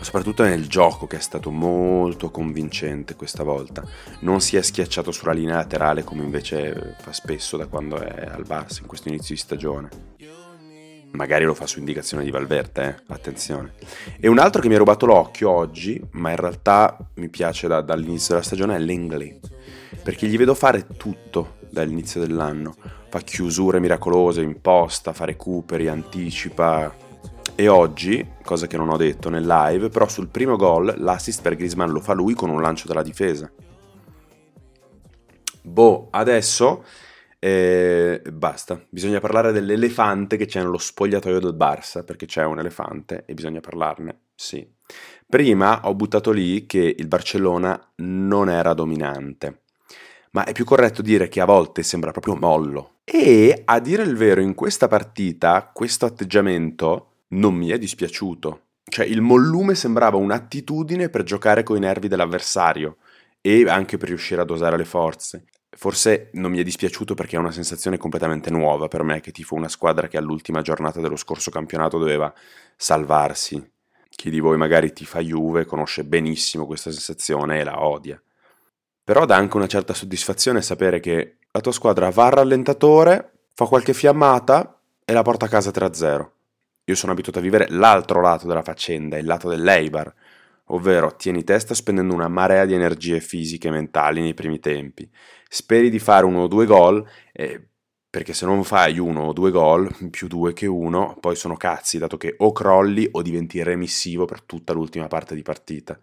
soprattutto 0.02 0.44
nel 0.44 0.68
gioco 0.68 1.08
che 1.08 1.16
è 1.16 1.22
stato 1.22 1.50
molto 1.50 2.30
convincente 2.30 3.16
questa 3.16 3.44
volta. 3.44 3.84
Non 4.20 4.42
si 4.42 4.58
è 4.58 4.62
schiacciato 4.62 5.12
sulla 5.12 5.32
linea 5.32 5.56
laterale 5.56 6.04
come 6.04 6.24
invece 6.24 6.98
fa 7.00 7.14
spesso 7.14 7.56
da 7.56 7.68
quando 7.68 7.98
è 8.00 8.26
al 8.26 8.44
Barça 8.46 8.82
in 8.82 8.86
questo 8.86 9.08
inizio 9.08 9.34
di 9.34 9.42
stagione. 9.42 9.90
Magari 11.12 11.46
lo 11.46 11.54
fa 11.54 11.66
su 11.66 11.80
indicazione 11.80 12.26
di 12.26 12.32
Valverde, 12.32 12.86
eh? 12.86 13.14
attenzione. 13.14 13.74
E 14.20 14.28
un 14.28 14.40
altro 14.40 14.62
che 14.62 14.68
mi 14.68 14.76
ha 14.76 14.78
rubato 14.78 15.06
l'occhio 15.06 15.50
oggi, 15.50 16.00
ma 16.12 16.32
in 16.32 16.36
realtà 16.36 16.98
mi 17.16 17.30
piace 17.30 17.68
da, 17.68 17.80
dall'inizio 17.80 18.34
della 18.34 18.46
stagione, 18.46 18.76
è 18.76 18.80
Langley. 18.80 19.40
Perché 20.04 20.28
gli 20.28 20.38
vedo 20.38 20.54
fare 20.54 20.86
tutto 20.86 21.56
dall'inizio 21.72 22.20
dell'anno. 22.20 22.76
Fa 23.10 23.20
chiusure 23.20 23.80
miracolose, 23.80 24.42
imposta, 24.42 25.14
fa 25.14 25.26
recuperi, 25.26 25.88
anticipa, 25.88 26.94
e 27.60 27.68
oggi, 27.68 28.34
cosa 28.44 28.68
che 28.68 28.78
non 28.78 28.90
ho 28.90 28.98
detto 28.98 29.30
nel 29.30 29.48
live, 29.48 29.90
però 29.90 30.08
sul 30.08 30.28
primo 30.28 30.58
gol 30.58 30.94
l'assist 30.98 31.42
per 31.42 31.56
Griezmann 31.56 31.90
lo 31.90 32.02
fa 32.02 32.14
lui 32.14 32.36
con 32.36 32.52
un 32.52 32.62
lancio 32.62 32.88
dalla 32.88 33.02
difesa. 33.02 33.52
Boh, 35.64 36.08
adesso 36.12 36.86
eh, 37.40 38.22
basta, 38.32 38.80
bisogna 38.90 39.20
parlare 39.20 39.52
dell'elefante 39.52 40.38
che 40.38 40.46
c'è 40.46 40.62
nello 40.62 40.78
spogliatoio 40.78 41.40
del 41.40 41.56
Barça, 41.56 42.04
perché 42.04 42.28
c'è 42.28 42.44
un 42.44 42.60
elefante 42.60 43.24
e 43.26 43.34
bisogna 43.34 43.60
parlarne, 43.60 44.26
sì. 44.36 44.76
Prima 45.26 45.82
ho 45.86 45.96
buttato 45.96 46.32
lì 46.32 46.68
che 46.68 46.96
il 46.96 47.08
Barcellona 47.08 47.94
non 47.98 48.50
era 48.50 48.74
dominante, 48.74 49.64
ma 50.32 50.44
è 50.44 50.52
più 50.52 50.66
corretto 50.66 51.02
dire 51.02 51.28
che 51.28 51.42
a 51.42 51.46
volte 51.46 51.84
sembra 51.84 52.12
proprio 52.12 52.36
mollo. 52.36 52.96
E 53.04 53.62
a 53.66 53.80
dire 53.80 54.04
il 54.04 54.16
vero, 54.16 54.42
in 54.42 54.54
questa 54.54 54.88
partita, 54.88 55.70
questo 55.74 56.06
atteggiamento 56.06 57.12
non 57.30 57.56
mi 57.56 57.70
è 57.70 57.78
dispiaciuto. 57.78 58.62
Cioè, 58.84 59.06
il 59.06 59.22
mollume 59.22 59.76
sembrava 59.76 60.18
un'attitudine 60.18 61.10
per 61.10 61.24
giocare 61.24 61.64
coi 61.64 61.80
nervi 61.80 62.08
dell'avversario 62.08 62.98
e 63.42 63.68
anche 63.70 63.98
per 63.98 64.10
riuscire 64.10 64.42
a 64.42 64.46
dosare 64.46 64.78
le 64.78 64.86
forze. 64.86 65.46
Forse 65.70 66.30
non 66.34 66.52
mi 66.52 66.60
è 66.60 66.64
dispiaciuto 66.64 67.14
perché 67.14 67.36
è 67.36 67.40
una 67.40 67.52
sensazione 67.52 67.98
completamente 67.98 68.50
nuova 68.50 68.88
per 68.88 69.04
me 69.04 69.20
che 69.20 69.32
tifo 69.32 69.56
una 69.56 69.68
squadra 69.68 70.08
che 70.08 70.18
all'ultima 70.18 70.62
giornata 70.62 71.00
dello 71.02 71.16
scorso 71.16 71.52
campionato 71.52 71.98
doveva 71.98 72.34
salvarsi. 72.76 73.64
Chi 74.10 74.30
di 74.30 74.40
voi 74.40 74.58
magari 74.58 74.94
tifa 74.94 75.20
Juve 75.20 75.66
conosce 75.66 76.04
benissimo 76.04 76.66
questa 76.66 76.92
sensazione 76.92 77.60
e 77.60 77.64
la 77.64 77.84
odia. 77.84 78.20
Però 79.08 79.24
dà 79.24 79.38
anche 79.38 79.56
una 79.56 79.68
certa 79.68 79.94
soddisfazione 79.94 80.62
sapere 80.62 81.00
che 81.00 81.38
la 81.52 81.62
tua 81.62 81.72
squadra 81.72 82.10
va 82.10 82.26
al 82.26 82.32
rallentatore, 82.32 83.46
fa 83.54 83.66
qualche 83.66 83.94
fiammata 83.94 84.82
e 85.06 85.14
la 85.14 85.22
porta 85.22 85.46
a 85.46 85.48
casa 85.48 85.72
3-0. 85.72 86.30
Io 86.84 86.96
sono 86.96 87.14
abituato 87.14 87.40
a 87.40 87.42
vivere 87.42 87.68
l'altro 87.70 88.20
lato 88.20 88.48
della 88.48 88.64
faccenda, 88.64 89.18
il 89.18 89.26
lato 89.26 89.48
dell'Eibar, 89.48 90.14
ovvero 90.66 91.16
tieni 91.16 91.46
testa 91.46 91.74
spendendo 91.74 92.14
una 92.14 92.28
marea 92.28 92.66
di 92.66 92.74
energie 92.74 93.22
fisiche 93.22 93.70
e 93.70 93.72
mentali 93.72 94.20
nei 94.20 94.34
primi 94.34 94.60
tempi. 94.60 95.10
Speri 95.48 95.90
di 95.90 96.00
fare 96.00 96.26
uno 96.26 96.42
o 96.42 96.48
due 96.48 96.66
gol, 96.66 97.02
eh, 97.32 97.66
perché 98.10 98.34
se 98.34 98.46
non 98.46 98.66
fai 98.66 99.00
uno 99.00 99.28
o 99.28 99.32
due 99.32 99.52
gol, 99.52 99.90
più 100.12 100.28
due 100.28 100.52
che 100.52 100.66
uno, 100.66 101.16
poi 101.22 101.38
sono 101.38 101.56
cazzi, 101.56 101.98
dato 101.98 102.18
che 102.18 102.36
o 102.40 102.52
crolli 102.52 103.08
o 103.10 103.22
diventi 103.22 103.64
remissivo 103.64 104.26
per 104.26 104.42
tutta 104.42 104.74
l'ultima 104.74 105.08
parte 105.08 105.34
di 105.34 105.44
partita. 105.44 105.98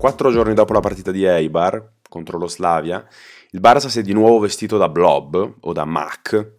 4 0.00 0.30
giorni 0.30 0.54
dopo 0.54 0.72
la 0.72 0.80
partita 0.80 1.10
di 1.10 1.24
Eibar 1.24 1.96
contro 2.08 2.38
lo 2.38 2.48
Slavia, 2.48 3.06
il 3.50 3.60
Barça 3.60 3.88
si 3.88 3.98
è 3.98 4.02
di 4.02 4.14
nuovo 4.14 4.38
vestito 4.38 4.78
da 4.78 4.88
Blob 4.88 5.56
o 5.60 5.72
da 5.74 5.84
Mac, 5.84 6.52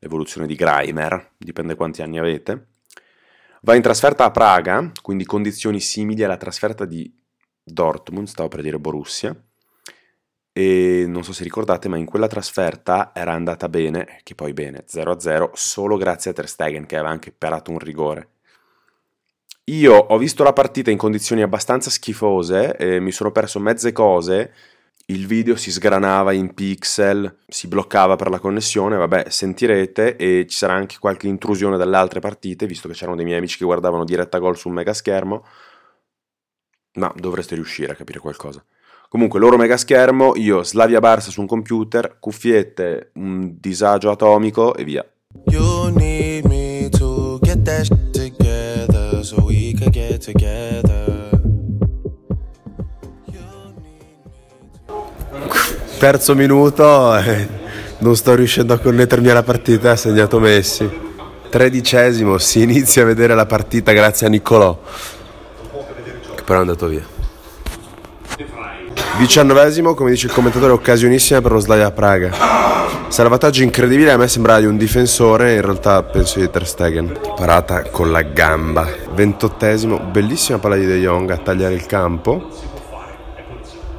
evoluzione 0.00 0.48
di 0.48 0.56
Grimer, 0.56 1.34
dipende 1.38 1.76
quanti 1.76 2.02
anni 2.02 2.18
avete. 2.18 2.66
Va 3.60 3.76
in 3.76 3.82
trasferta 3.82 4.24
a 4.24 4.32
Praga, 4.32 4.90
quindi 5.02 5.24
condizioni 5.24 5.78
simili 5.78 6.24
alla 6.24 6.36
trasferta 6.36 6.84
di 6.84 7.14
Dortmund, 7.62 8.26
stavo 8.26 8.48
per 8.48 8.60
dire 8.60 8.80
Borussia. 8.80 9.40
E 10.52 11.04
non 11.06 11.22
so 11.22 11.32
se 11.32 11.44
ricordate, 11.44 11.88
ma 11.88 11.96
in 11.96 12.06
quella 12.06 12.26
trasferta 12.26 13.12
era 13.14 13.30
andata 13.30 13.68
bene, 13.68 14.18
che 14.24 14.34
poi 14.34 14.52
bene, 14.52 14.84
0-0, 14.84 15.50
solo 15.52 15.96
grazie 15.96 16.32
a 16.32 16.34
Ter 16.34 16.48
Stegen 16.48 16.86
che 16.86 16.96
aveva 16.96 17.12
anche 17.12 17.30
parato 17.30 17.70
un 17.70 17.78
rigore. 17.78 18.30
Io 19.70 19.94
ho 19.94 20.18
visto 20.18 20.42
la 20.42 20.52
partita 20.52 20.90
in 20.90 20.96
condizioni 20.96 21.42
abbastanza 21.42 21.90
schifose, 21.90 22.76
e 22.76 22.98
mi 22.98 23.12
sono 23.12 23.30
perso 23.30 23.60
mezze 23.60 23.92
cose, 23.92 24.52
il 25.06 25.28
video 25.28 25.54
si 25.54 25.70
sgranava 25.70 26.32
in 26.32 26.54
pixel, 26.54 27.38
si 27.46 27.68
bloccava 27.68 28.16
per 28.16 28.30
la 28.30 28.40
connessione, 28.40 28.96
vabbè, 28.96 29.26
sentirete 29.28 30.16
e 30.16 30.46
ci 30.48 30.56
sarà 30.56 30.72
anche 30.74 30.96
qualche 30.98 31.28
intrusione 31.28 31.76
dalle 31.76 31.96
altre 31.96 32.18
partite, 32.18 32.66
visto 32.66 32.88
che 32.88 32.94
c'erano 32.94 33.14
dei 33.14 33.24
miei 33.24 33.38
amici 33.38 33.58
che 33.58 33.64
guardavano 33.64 34.04
diretta 34.04 34.38
gol 34.38 34.56
sul 34.56 34.72
mega 34.72 34.92
schermo, 34.92 35.44
ma 36.94 37.12
dovreste 37.16 37.54
riuscire 37.54 37.92
a 37.92 37.94
capire 37.94 38.18
qualcosa. 38.18 38.64
Comunque, 39.08 39.38
loro 39.38 39.56
mega 39.56 39.76
schermo, 39.76 40.34
io 40.34 40.64
Slavia 40.64 40.98
Barça 40.98 41.30
su 41.30 41.40
un 41.40 41.46
computer, 41.46 42.16
cuffiette, 42.18 43.10
un 43.14 43.54
disagio 43.60 44.10
atomico 44.10 44.74
e 44.74 44.82
via. 44.82 45.08
You 45.46 45.92
need 45.94 46.44
me 46.46 46.88
to 46.90 47.38
get 47.40 47.62
that 47.62 48.09
Terzo 56.00 56.34
minuto, 56.34 57.14
eh, 57.18 57.46
non 57.98 58.16
sto 58.16 58.34
riuscendo 58.34 58.72
a 58.72 58.78
connettermi 58.78 59.28
alla 59.28 59.42
partita, 59.42 59.90
ha 59.90 59.96
segnato 59.96 60.40
Messi. 60.40 60.88
Tredicesimo, 61.50 62.38
si 62.38 62.62
inizia 62.62 63.02
a 63.02 63.04
vedere 63.04 63.34
la 63.34 63.44
partita 63.44 63.92
grazie 63.92 64.26
a 64.26 64.30
Niccolò, 64.30 64.80
che 66.34 66.42
però 66.42 66.60
è 66.60 66.62
andato 66.62 66.86
via. 66.86 67.06
Diciannovesimo, 69.18 69.92
come 69.92 70.12
dice 70.12 70.28
il 70.28 70.32
commentatore, 70.32 70.72
occasionissima 70.72 71.42
per 71.42 71.52
lo 71.52 71.58
Slavia 71.58 71.90
Praga. 71.90 72.30
Salvataggio 73.08 73.62
incredibile, 73.62 74.12
a 74.12 74.16
me 74.16 74.26
sembrava 74.26 74.60
di 74.60 74.66
un 74.66 74.78
difensore, 74.78 75.56
in 75.56 75.60
realtà 75.60 76.02
penso 76.02 76.38
di 76.38 76.48
Ter 76.48 76.66
Stegen. 76.66 77.20
Parata 77.36 77.82
con 77.90 78.10
la 78.10 78.22
gamba. 78.22 78.88
Ventottesimo, 79.12 79.98
bellissima 79.98 80.58
palla 80.58 80.76
di 80.76 80.86
De 80.86 80.98
Jong 80.98 81.28
a 81.28 81.36
tagliare 81.36 81.74
il 81.74 81.84
campo. 81.84 82.69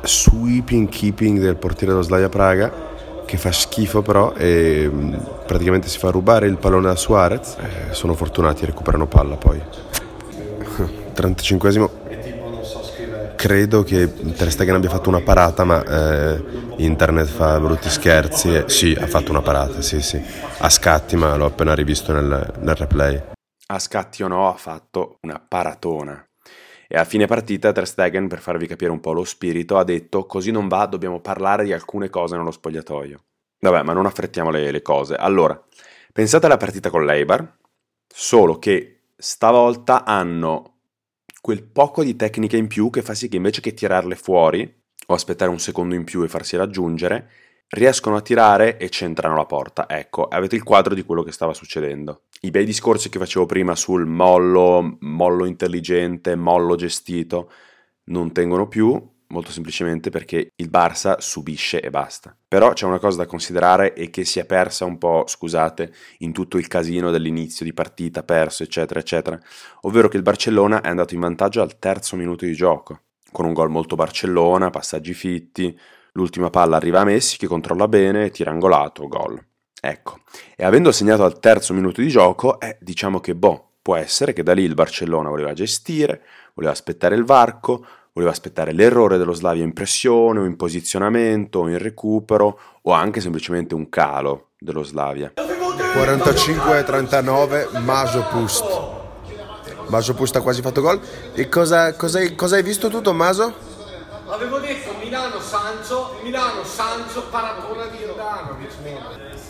Sweeping 0.03 0.89
keeping 0.89 1.39
del 1.39 1.55
portiere 1.55 1.93
dello 1.93 2.03
Slavia 2.03 2.29
Praga, 2.29 2.71
che 3.25 3.37
fa 3.37 3.51
schifo 3.51 4.01
però 4.01 4.33
e 4.33 4.89
mm, 4.91 5.13
praticamente 5.45 5.87
si 5.87 5.97
fa 5.97 6.09
rubare 6.09 6.47
il 6.47 6.57
pallone 6.57 6.87
da 6.87 6.95
Suarez. 6.95 7.55
Eh, 7.57 7.93
sono 7.93 8.13
fortunati, 8.13 8.65
recuperano 8.65 9.07
palla 9.07 9.35
poi. 9.35 9.61
35esimo, 11.13 11.89
credo 13.41 13.81
che 13.81 14.13
Ter 14.13 14.51
Stegen 14.51 14.75
abbia 14.75 14.89
fatto 14.89 15.09
una 15.09 15.21
parata, 15.21 15.63
ma 15.63 15.83
eh, 15.83 16.43
internet 16.77 17.27
fa 17.27 17.59
brutti 17.59 17.89
scherzi. 17.89 18.53
E, 18.53 18.63
sì, 18.67 18.95
ha 18.99 19.07
fatto 19.07 19.31
una 19.31 19.41
parata, 19.41 19.81
sì, 19.81 19.99
sì. 20.01 20.21
A 20.59 20.69
scatti, 20.69 21.15
ma 21.15 21.35
l'ho 21.35 21.47
appena 21.47 21.73
rivisto 21.73 22.13
nel, 22.13 22.53
nel 22.59 22.75
replay. 22.75 23.19
A 23.67 23.79
scatti 23.79 24.21
o 24.21 24.27
no, 24.27 24.47
ha 24.47 24.53
fatto 24.53 25.17
una 25.21 25.43
paratona. 25.45 26.23
E 26.93 26.97
a 26.97 27.05
fine 27.05 27.25
partita 27.25 27.71
Ter 27.71 27.87
Stegen, 27.87 28.27
per 28.27 28.41
farvi 28.41 28.67
capire 28.67 28.91
un 28.91 28.99
po' 28.99 29.13
lo 29.13 29.23
spirito, 29.23 29.77
ha 29.77 29.85
detto 29.85 30.25
così 30.25 30.51
non 30.51 30.67
va, 30.67 30.85
dobbiamo 30.87 31.21
parlare 31.21 31.63
di 31.63 31.71
alcune 31.71 32.09
cose 32.09 32.35
nello 32.35 32.51
spogliatoio. 32.51 33.23
Vabbè, 33.59 33.83
ma 33.83 33.93
non 33.93 34.05
affrettiamo 34.05 34.49
le, 34.49 34.71
le 34.71 34.81
cose. 34.81 35.15
Allora, 35.15 35.57
pensate 36.11 36.47
alla 36.47 36.57
partita 36.57 36.89
con 36.89 37.05
l'Eibar, 37.05 37.59
solo 38.05 38.59
che 38.59 39.03
stavolta 39.15 40.03
hanno 40.03 40.79
quel 41.39 41.63
poco 41.63 42.03
di 42.03 42.17
tecnica 42.17 42.57
in 42.57 42.67
più 42.67 42.89
che 42.89 43.01
fa 43.01 43.13
sì 43.13 43.29
che 43.29 43.37
invece 43.37 43.61
che 43.61 43.73
tirarle 43.73 44.17
fuori 44.17 44.83
o 45.07 45.13
aspettare 45.13 45.49
un 45.49 45.59
secondo 45.59 45.95
in 45.95 46.03
più 46.03 46.23
e 46.23 46.27
farsi 46.27 46.57
raggiungere, 46.57 47.29
riescono 47.69 48.17
a 48.17 48.21
tirare 48.21 48.77
e 48.77 48.89
centrano 48.89 49.37
la 49.37 49.45
porta. 49.45 49.87
Ecco, 49.87 50.25
avete 50.25 50.57
il 50.57 50.63
quadro 50.63 50.93
di 50.93 51.03
quello 51.03 51.23
che 51.23 51.31
stava 51.31 51.53
succedendo. 51.53 52.23
I 52.43 52.49
bei 52.49 52.65
discorsi 52.65 53.09
che 53.09 53.19
facevo 53.19 53.45
prima 53.45 53.75
sul 53.75 54.07
mollo, 54.07 54.97
mollo 55.01 55.45
intelligente, 55.45 56.35
mollo 56.35 56.75
gestito, 56.75 57.51
non 58.05 58.31
tengono 58.31 58.67
più, 58.67 58.99
molto 59.27 59.51
semplicemente 59.51 60.09
perché 60.09 60.51
il 60.55 60.69
Barça 60.71 61.17
subisce 61.19 61.81
e 61.81 61.91
basta. 61.91 62.35
Però 62.47 62.73
c'è 62.73 62.87
una 62.87 62.97
cosa 62.97 63.17
da 63.17 63.25
considerare 63.27 63.93
e 63.93 64.09
che 64.09 64.25
si 64.25 64.39
è 64.39 64.45
persa 64.45 64.85
un 64.85 64.97
po', 64.97 65.25
scusate, 65.27 65.93
in 66.19 66.31
tutto 66.31 66.57
il 66.57 66.67
casino 66.67 67.11
dell'inizio 67.11 67.63
di 67.63 67.73
partita, 67.73 68.23
perso, 68.23 68.63
eccetera, 68.63 68.99
eccetera, 68.99 69.39
ovvero 69.81 70.07
che 70.07 70.17
il 70.17 70.23
Barcellona 70.23 70.81
è 70.81 70.89
andato 70.89 71.13
in 71.13 71.19
vantaggio 71.19 71.61
al 71.61 71.77
terzo 71.77 72.15
minuto 72.15 72.45
di 72.45 72.53
gioco, 72.53 73.01
con 73.31 73.45
un 73.45 73.53
gol 73.53 73.69
molto 73.69 73.95
Barcellona, 73.95 74.71
passaggi 74.71 75.13
fitti, 75.13 75.79
l'ultima 76.13 76.49
palla 76.49 76.77
arriva 76.77 77.01
a 77.01 77.05
Messi 77.05 77.37
che 77.37 77.45
controlla 77.45 77.87
bene, 77.87 78.31
tira 78.31 78.49
angolato, 78.49 79.07
gol. 79.07 79.45
Ecco, 79.83 80.19
e 80.55 80.63
avendo 80.63 80.91
segnato 80.91 81.23
al 81.23 81.39
terzo 81.39 81.73
minuto 81.73 82.01
di 82.01 82.07
gioco, 82.07 82.59
eh, 82.59 82.77
diciamo 82.79 83.19
che 83.19 83.33
boh, 83.33 83.69
può 83.81 83.95
essere 83.95 84.31
che 84.31 84.43
da 84.43 84.53
lì 84.53 84.61
il 84.61 84.75
Barcellona 84.75 85.29
voleva 85.29 85.53
gestire, 85.53 86.21
voleva 86.53 86.71
aspettare 86.71 87.15
il 87.15 87.25
varco, 87.25 87.83
voleva 88.13 88.31
aspettare 88.31 88.73
l'errore 88.73 89.17
dello 89.17 89.33
Slavia 89.33 89.63
in 89.63 89.73
pressione 89.73 90.39
o 90.39 90.45
in 90.45 90.55
posizionamento 90.55 91.57
o 91.59 91.67
in 91.67 91.79
recupero 91.79 92.59
o 92.83 92.91
anche 92.91 93.21
semplicemente 93.21 93.73
un 93.73 93.89
calo 93.89 94.49
dello 94.59 94.83
Slavia. 94.83 95.33
45-39 95.35 97.83
Masopust. 97.83 98.99
Masopust 99.87 100.35
ha 100.35 100.41
quasi 100.41 100.61
fatto 100.61 100.81
gol. 100.81 101.01
E 101.33 101.49
cosa, 101.49 101.95
cosa, 101.95 102.19
hai, 102.19 102.35
cosa 102.35 102.55
hai 102.55 102.63
visto 102.63 102.87
tu 102.87 103.01
Tommaso? 103.01 103.51
Avevo 104.27 104.59
detto 104.59 104.93
Milano-Sanzo, 105.01 106.19
Milano-Sanzo, 106.23 107.23
paratona 107.29 107.87
di 107.87 108.05
Rodanovic. 108.05 108.70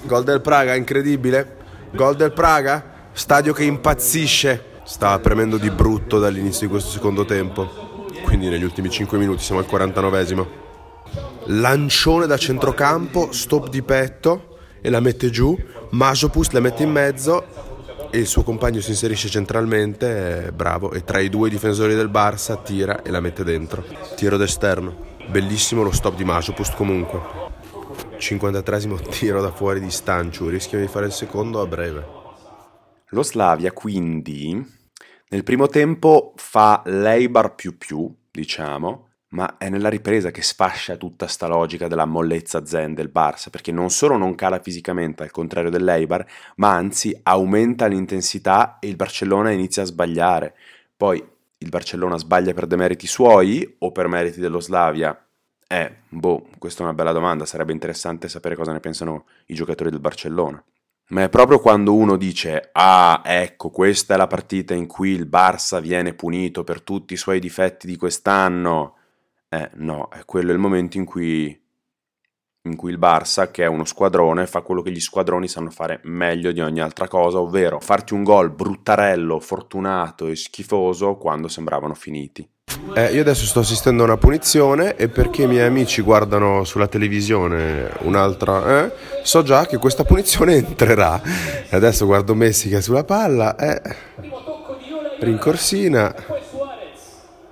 Gol 0.04 0.24
del 0.24 0.42
Praga, 0.42 0.76
incredibile. 0.76 1.58
Gol 1.92 2.16
del 2.16 2.32
Praga, 2.32 3.10
stadio 3.12 3.54
che 3.54 3.64
impazzisce. 3.64 4.66
Sta 4.84 5.20
premendo 5.20 5.58
di 5.58 5.70
brutto 5.70 6.20
dall'inizio 6.20 6.66
di 6.66 6.72
questo 6.72 6.90
secondo 6.90 7.26
tempo. 7.26 8.08
Quindi 8.24 8.50
negli 8.50 8.64
ultimi 8.64 8.90
5 8.90 9.18
minuti 9.18 9.44
siamo 9.44 9.62
al 9.62 9.68
49esimo. 9.70 10.46
Lancione 11.46 12.26
da 12.26 12.38
centrocampo, 12.38 13.32
stop 13.32 13.70
di 13.70 13.82
petto 13.82 14.58
e 14.82 14.90
la 14.90 15.00
mette 15.00 15.30
giù. 15.30 15.58
Masopust 15.92 16.54
la 16.54 16.60
mette 16.60 16.84
in 16.84 16.92
mezzo 16.92 17.46
e 18.10 18.20
il 18.20 18.28
suo 18.28 18.44
compagno 18.44 18.82
si 18.82 18.90
inserisce 18.90 19.30
centralmente, 19.30 20.48
è 20.48 20.52
bravo, 20.52 20.92
e 20.92 21.04
tra 21.04 21.20
i 21.20 21.30
due 21.30 21.50
difensori 21.50 21.96
del 21.96 22.10
Barça 22.10 22.62
tira 22.62 23.02
e 23.02 23.10
la 23.10 23.20
mette 23.20 23.44
dentro. 23.44 23.84
Tiro 24.16 24.38
d'esterno. 24.38 25.10
Bellissimo 25.30 25.84
lo 25.84 25.92
stop 25.92 26.16
di 26.16 26.26
Masopust 26.26 26.76
comunque. 26.76 27.41
53 28.22 29.02
tiro 29.10 29.42
da 29.42 29.52
fuori 29.52 29.80
di 29.80 29.90
Stanciu, 29.90 30.48
rischiano 30.48 30.86
di 30.86 30.92
fare 30.92 31.08
il 31.08 31.12
secondo 31.12 31.60
a 31.60 31.66
breve. 31.66 32.06
Lo 33.10 33.24
Slavia 33.24 33.72
quindi 33.72 34.64
nel 35.30 35.44
primo 35.44 35.66
tempo 35.68 36.34
fa 36.36 36.84
Leibar 36.86 37.56
più 37.56 37.80
più, 37.80 38.16
diciamo, 38.30 39.10
ma 39.30 39.58
è 39.58 39.70
nella 39.70 39.90
ripresa 39.90 40.30
che 40.30 40.44
sfascia 40.44 40.98
tutta 40.98 41.26
sta 41.26 41.48
logica 41.48 41.88
della 41.88 42.06
mollezza 42.06 42.64
zen 42.64 42.94
del 42.94 43.10
Barça, 43.12 43.50
perché 43.50 43.72
non 43.72 43.90
solo 43.90 44.18
non 44.18 44.36
cala 44.36 44.60
fisicamente, 44.60 45.24
al 45.24 45.32
contrario 45.32 45.72
dell'Eibar, 45.72 46.24
ma 46.58 46.76
anzi 46.76 47.20
aumenta 47.24 47.88
l'intensità 47.88 48.78
e 48.80 48.88
il 48.88 48.98
Barcellona 48.98 49.50
inizia 49.50 49.82
a 49.82 49.86
sbagliare. 49.86 50.56
Poi 50.96 51.18
il 51.58 51.70
Barcellona 51.70 52.18
sbaglia 52.18 52.54
per 52.54 52.68
demeriti 52.68 53.08
suoi 53.08 53.78
o 53.80 53.92
per 53.92 54.08
meriti 54.08 54.40
dello 54.40 54.60
Slavia? 54.60 55.26
Eh, 55.72 55.96
boh, 56.10 56.48
questa 56.58 56.82
è 56.82 56.84
una 56.84 56.94
bella 56.94 57.14
domanda, 57.14 57.46
sarebbe 57.46 57.72
interessante 57.72 58.28
sapere 58.28 58.56
cosa 58.56 58.74
ne 58.74 58.82
pensano 58.82 59.26
i 59.46 59.54
giocatori 59.54 59.90
del 59.90 60.02
Barcellona 60.02 60.62
ma 61.12 61.24
è 61.24 61.30
proprio 61.30 61.60
quando 61.60 61.94
uno 61.94 62.16
dice 62.16 62.70
ah 62.72 63.22
ecco 63.24 63.70
questa 63.70 64.14
è 64.14 64.18
la 64.18 64.28
partita 64.28 64.74
in 64.74 64.88
cui 64.88 65.10
il 65.10 65.28
Barça 65.28 65.82
viene 65.82 66.14
punito 66.14 66.64
per 66.64 66.82
tutti 66.82 67.14
i 67.14 67.18
suoi 67.18 67.40
difetti 67.40 67.86
di 67.88 67.98
quest'anno. 67.98 68.96
Eh 69.50 69.70
no, 69.76 70.08
è 70.10 70.24
quello 70.26 70.54
il 70.54 70.58
momento 70.58 70.98
in 70.98 71.04
cui, 71.04 71.48
in 72.62 72.76
cui 72.78 72.92
il 72.92 72.98
Barça, 72.98 73.52
che 73.52 73.64
è 73.64 73.68
uno 73.68 73.84
squadrone, 73.84 74.48
fa 74.48 74.62
quello 74.62 74.82
che 74.82 74.92
gli 74.92 75.00
squadroni 75.02 75.50
sanno 75.50 75.70
fare 75.70 76.00
meglio 76.04 76.54
di 76.54 76.62
ogni 76.62 76.80
altra 76.80 77.10
cosa, 77.10 77.40
ovvero 77.40 77.82
farti 77.82 78.14
un 78.14 78.24
gol 78.24 78.52
bruttarello, 78.52 79.40
fortunato 79.42 80.28
e 80.28 80.36
schifoso 80.38 81.18
quando 81.18 81.50
sembravano 81.50 81.94
finiti. 81.94 82.48
Eh, 82.94 83.14
io 83.14 83.22
adesso 83.22 83.46
sto 83.46 83.62
assistendo 83.62 84.04
a 84.04 84.06
una 84.06 84.18
punizione 84.18 84.98
e 84.98 85.08
perché 85.08 85.44
i 85.44 85.48
miei 85.48 85.66
amici 85.66 86.02
guardano 86.02 86.66
sulla 86.66 86.88
televisione 86.88 87.90
un'altra, 88.00 88.84
eh, 88.84 88.92
so 89.24 89.44
già 89.44 89.66
che 89.66 89.78
questa 89.78 90.04
punizione 90.04 90.56
entrerà. 90.68 91.22
E 91.70 91.74
adesso 91.74 92.06
guardo 92.06 92.36
Messi 92.36 92.68
che 92.68 92.78
è 92.78 92.82
sulla 92.82 93.06
palla, 93.06 93.56
eh, 93.56 93.82
rincorsina. 95.22 96.14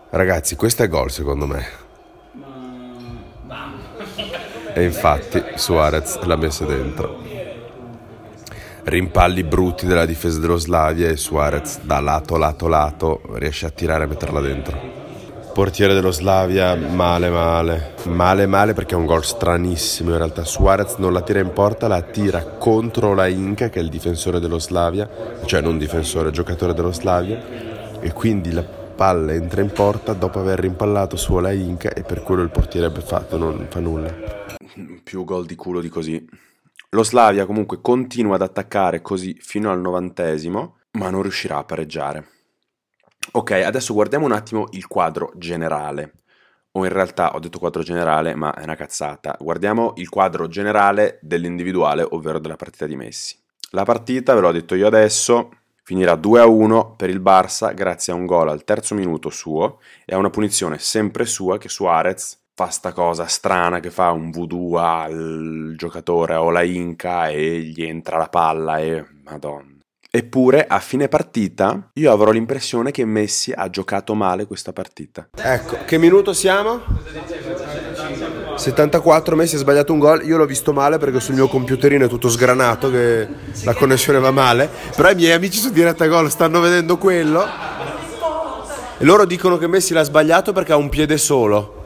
Ragazzi, 0.10 0.56
questo 0.58 0.84
è 0.84 0.90
gol 0.90 1.10
secondo 1.10 1.48
me. 1.48 1.68
E 4.74 4.84
infatti 4.84 5.42
Suarez 5.56 6.20
l'ha 6.24 6.36
messa 6.36 6.66
dentro. 6.66 7.28
Rimpalli 8.84 9.44
brutti 9.44 9.86
della 9.86 10.06
difesa 10.06 10.40
dello 10.40 10.58
Slavia 10.58 11.08
e 11.08 11.16
Suarez 11.16 11.80
da 11.82 12.00
lato, 12.02 12.36
lato, 12.38 12.68
lato 12.68 13.22
riesce 13.34 13.66
a 13.66 13.70
tirare 13.70 14.04
e 14.04 14.08
metterla 14.08 14.42
dentro 14.42 14.99
portiere 15.60 15.94
dello 15.94 16.12
Slavia 16.12 16.74
male 16.74 17.30
male. 17.30 17.94
Male 18.06 18.46
male 18.46 18.74
perché 18.74 18.96
è 18.96 18.98
un 18.98 19.06
gol 19.06 19.26
stranissimo 19.26 20.12
in 20.12 20.18
realtà. 20.18 20.46
Suarez 20.46 20.96
non 21.00 21.12
la 21.12 21.22
tira 21.22 21.42
in 21.42 21.52
porta 21.52 21.90
la 21.90 22.02
tira 22.02 22.42
contro 22.46 23.14
la 23.14 23.28
Inca 23.28 23.68
che 23.68 23.82
è 23.82 23.84
il 23.84 23.90
difensore 23.90 24.40
dello 24.40 24.58
Slavia 24.58 25.10
cioè 25.44 25.60
non 25.60 25.78
difensore 25.78 26.32
giocatore 26.32 26.74
dello 26.74 26.94
Slavia 26.94 28.00
e 28.00 28.14
quindi 28.14 28.54
la 28.54 28.64
palla 28.64 29.34
entra 29.34 29.60
in 29.60 29.70
porta 29.72 30.14
dopo 30.14 30.40
aver 30.40 30.60
rimpallato 30.60 31.18
su 31.18 31.38
la 31.40 31.52
Inca 31.52 31.92
e 31.92 32.04
per 32.04 32.24
quello 32.24 32.42
il 32.42 32.52
portiere 32.52 32.90
fatto 33.02 33.38
non 33.38 33.68
fa 33.70 33.82
nulla. 33.82 34.16
Più 35.04 35.26
gol 35.26 35.46
di 35.46 35.56
culo 35.56 35.82
di 35.82 35.90
così. 35.90 36.26
Lo 36.92 37.04
Slavia 37.04 37.46
comunque 37.46 37.82
continua 37.82 38.36
ad 38.36 38.44
attaccare 38.44 39.02
così 39.02 39.36
fino 39.42 39.70
al 39.70 39.82
novantesimo 39.82 40.78
ma 40.92 41.10
non 41.10 41.22
riuscirà 41.22 41.58
a 41.58 41.66
pareggiare 41.66 42.39
Ok, 43.32 43.52
adesso 43.52 43.94
guardiamo 43.94 44.26
un 44.26 44.32
attimo 44.32 44.68
il 44.72 44.88
quadro 44.88 45.32
generale. 45.36 46.14
O 46.72 46.86
in 46.86 46.92
realtà 46.92 47.36
ho 47.36 47.40
detto 47.40 47.60
quadro 47.60 47.84
generale, 47.84 48.34
ma 48.34 48.54
è 48.54 48.64
una 48.64 48.76
cazzata. 48.76 49.36
Guardiamo 49.40 49.94
il 49.98 50.10
quadro 50.10 50.48
generale 50.48 51.20
dell'individuale, 51.22 52.06
ovvero 52.10 52.40
della 52.40 52.56
partita 52.56 52.86
di 52.86 52.96
Messi. 52.96 53.38
La 53.72 53.84
partita, 53.84 54.34
ve 54.34 54.42
l'ho 54.42 54.52
detto 54.52 54.74
io 54.74 54.88
adesso, 54.88 55.52
finirà 55.84 56.16
2-1 56.16 56.96
per 56.96 57.10
il 57.10 57.20
Barça 57.20 57.74
grazie 57.74 58.14
a 58.14 58.16
un 58.16 58.26
gol 58.26 58.50
al 58.50 58.64
terzo 58.64 58.96
minuto 58.96 59.30
suo 59.30 59.80
e 60.06 60.16
a 60.16 60.18
una 60.18 60.30
punizione 60.30 60.80
sempre 60.80 61.26
sua 61.26 61.58
che 61.58 61.70
Suarez 61.70 62.38
fa 62.54 62.70
sta 62.70 62.94
cosa 62.94 63.26
strana 63.26 63.80
che 63.80 63.90
fa 63.90 64.12
un 64.12 64.32
voodoo 64.32 64.78
al 64.78 65.74
giocatore 65.78 66.36
o 66.36 66.50
la 66.50 66.64
Inca 66.64 67.30
e 67.30 67.62
gli 67.62 67.84
entra 67.84 68.18
la 68.18 68.28
palla 68.28 68.80
e 68.80 69.06
madonna 69.24 69.79
Eppure, 70.12 70.66
a 70.66 70.80
fine 70.80 71.08
partita, 71.08 71.92
io 71.94 72.12
avrò 72.12 72.32
l'impressione 72.32 72.90
che 72.90 73.06
Messi 73.06 73.52
ha 73.56 73.70
giocato 73.70 74.16
male 74.16 74.48
questa 74.48 74.74
partita. 74.74 75.30
Ecco, 75.36 75.78
che 75.86 76.00
minuto 76.00 76.34
siamo? 76.34 76.82
74, 78.56 79.36
Messi 79.36 79.54
ha 79.54 79.60
sbagliato 79.60 79.94
un 79.94 80.00
gol, 80.00 80.26
io 80.26 80.38
l'ho 80.38 80.48
visto 80.48 80.74
male 80.74 80.98
perché 80.98 81.20
sul 81.20 81.36
mio 81.36 81.48
computerino 81.48 82.06
è 82.06 82.10
tutto 82.10 82.28
sgranato, 82.28 82.90
che 82.90 83.28
la 83.64 83.76
connessione 83.76 84.18
va 84.18 84.32
male, 84.32 84.68
però 84.96 85.12
i 85.12 85.16
miei 85.16 85.34
amici 85.34 85.60
su 85.60 85.70
diretta 85.70 86.08
gol 86.08 86.32
stanno 86.32 86.60
vedendo 86.60 86.98
quello 86.98 87.46
e 88.98 89.06
loro 89.06 89.26
dicono 89.26 89.58
che 89.58 89.68
Messi 89.68 89.94
l'ha 89.94 90.02
sbagliato 90.02 90.54
perché 90.54 90.72
ha 90.72 90.78
un 90.78 90.90
piede 90.90 91.20
solo. 91.20 91.84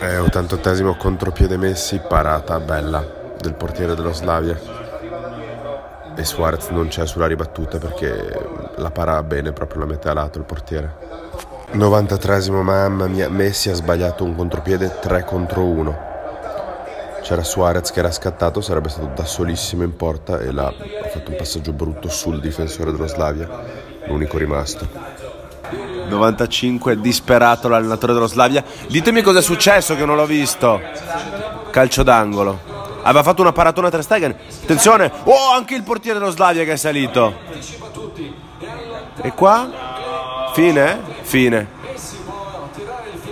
È 0.00 0.04
eh, 0.04 0.18
88esimo 0.18 0.96
contropiede 0.96 1.56
Messi, 1.56 2.00
parata 2.08 2.58
bella 2.58 3.36
del 3.40 3.54
portiere 3.54 3.94
dello 3.94 4.12
Slavia 4.12 4.77
e 6.18 6.24
Suarez 6.24 6.68
non 6.70 6.88
c'è 6.88 7.06
sulla 7.06 7.28
ribattuta 7.28 7.78
perché 7.78 8.74
la 8.74 8.90
para 8.90 9.22
bene 9.22 9.52
proprio 9.52 9.80
la 9.80 9.86
mette 9.86 10.08
a 10.08 10.14
lato 10.14 10.38
il 10.38 10.44
portiere. 10.44 10.96
93esimo 11.72 12.60
mamma 12.62 13.06
mia 13.06 13.28
Messi 13.28 13.70
ha 13.70 13.74
sbagliato 13.74 14.24
un 14.24 14.34
contropiede 14.34 14.98
3 15.00 15.24
contro 15.24 15.62
1 15.64 16.06
c'era 17.22 17.44
Suarez 17.44 17.90
che 17.90 17.98
era 17.98 18.10
scattato 18.10 18.62
sarebbe 18.62 18.88
stato 18.88 19.10
da 19.14 19.26
solissimo 19.26 19.82
in 19.82 19.94
porta 19.94 20.40
e 20.40 20.50
l'ha, 20.50 20.66
ha 20.66 21.08
fatto 21.08 21.30
un 21.30 21.36
passaggio 21.36 21.72
brutto 21.72 22.08
sul 22.08 22.40
difensore 22.40 22.90
dello 22.90 23.06
Slavia 23.06 23.46
l'unico 24.06 24.38
rimasto. 24.38 24.88
95 26.08 27.00
disperato 27.00 27.68
l'allenatore 27.68 28.14
dello 28.14 28.28
Slavia 28.28 28.64
ditemi 28.88 29.20
cosa 29.20 29.40
è 29.40 29.42
successo 29.42 29.94
che 29.94 30.06
non 30.06 30.16
l'ho 30.16 30.26
visto. 30.26 30.80
Calcio 31.70 32.02
d'angolo 32.02 32.77
aveva 33.08 33.22
fatto 33.22 33.40
una 33.40 33.52
paratona 33.52 33.90
tra 33.90 34.02
Stegen. 34.02 34.36
Attenzione, 34.62 35.10
oh, 35.24 35.52
anche 35.54 35.74
il 35.74 35.82
portiere 35.82 36.18
dello 36.18 36.30
Slavia 36.30 36.64
che 36.64 36.72
è 36.72 36.76
salito. 36.76 37.34
E 39.22 39.32
qua? 39.32 40.50
Fine? 40.52 41.00
Fine. 41.22 41.76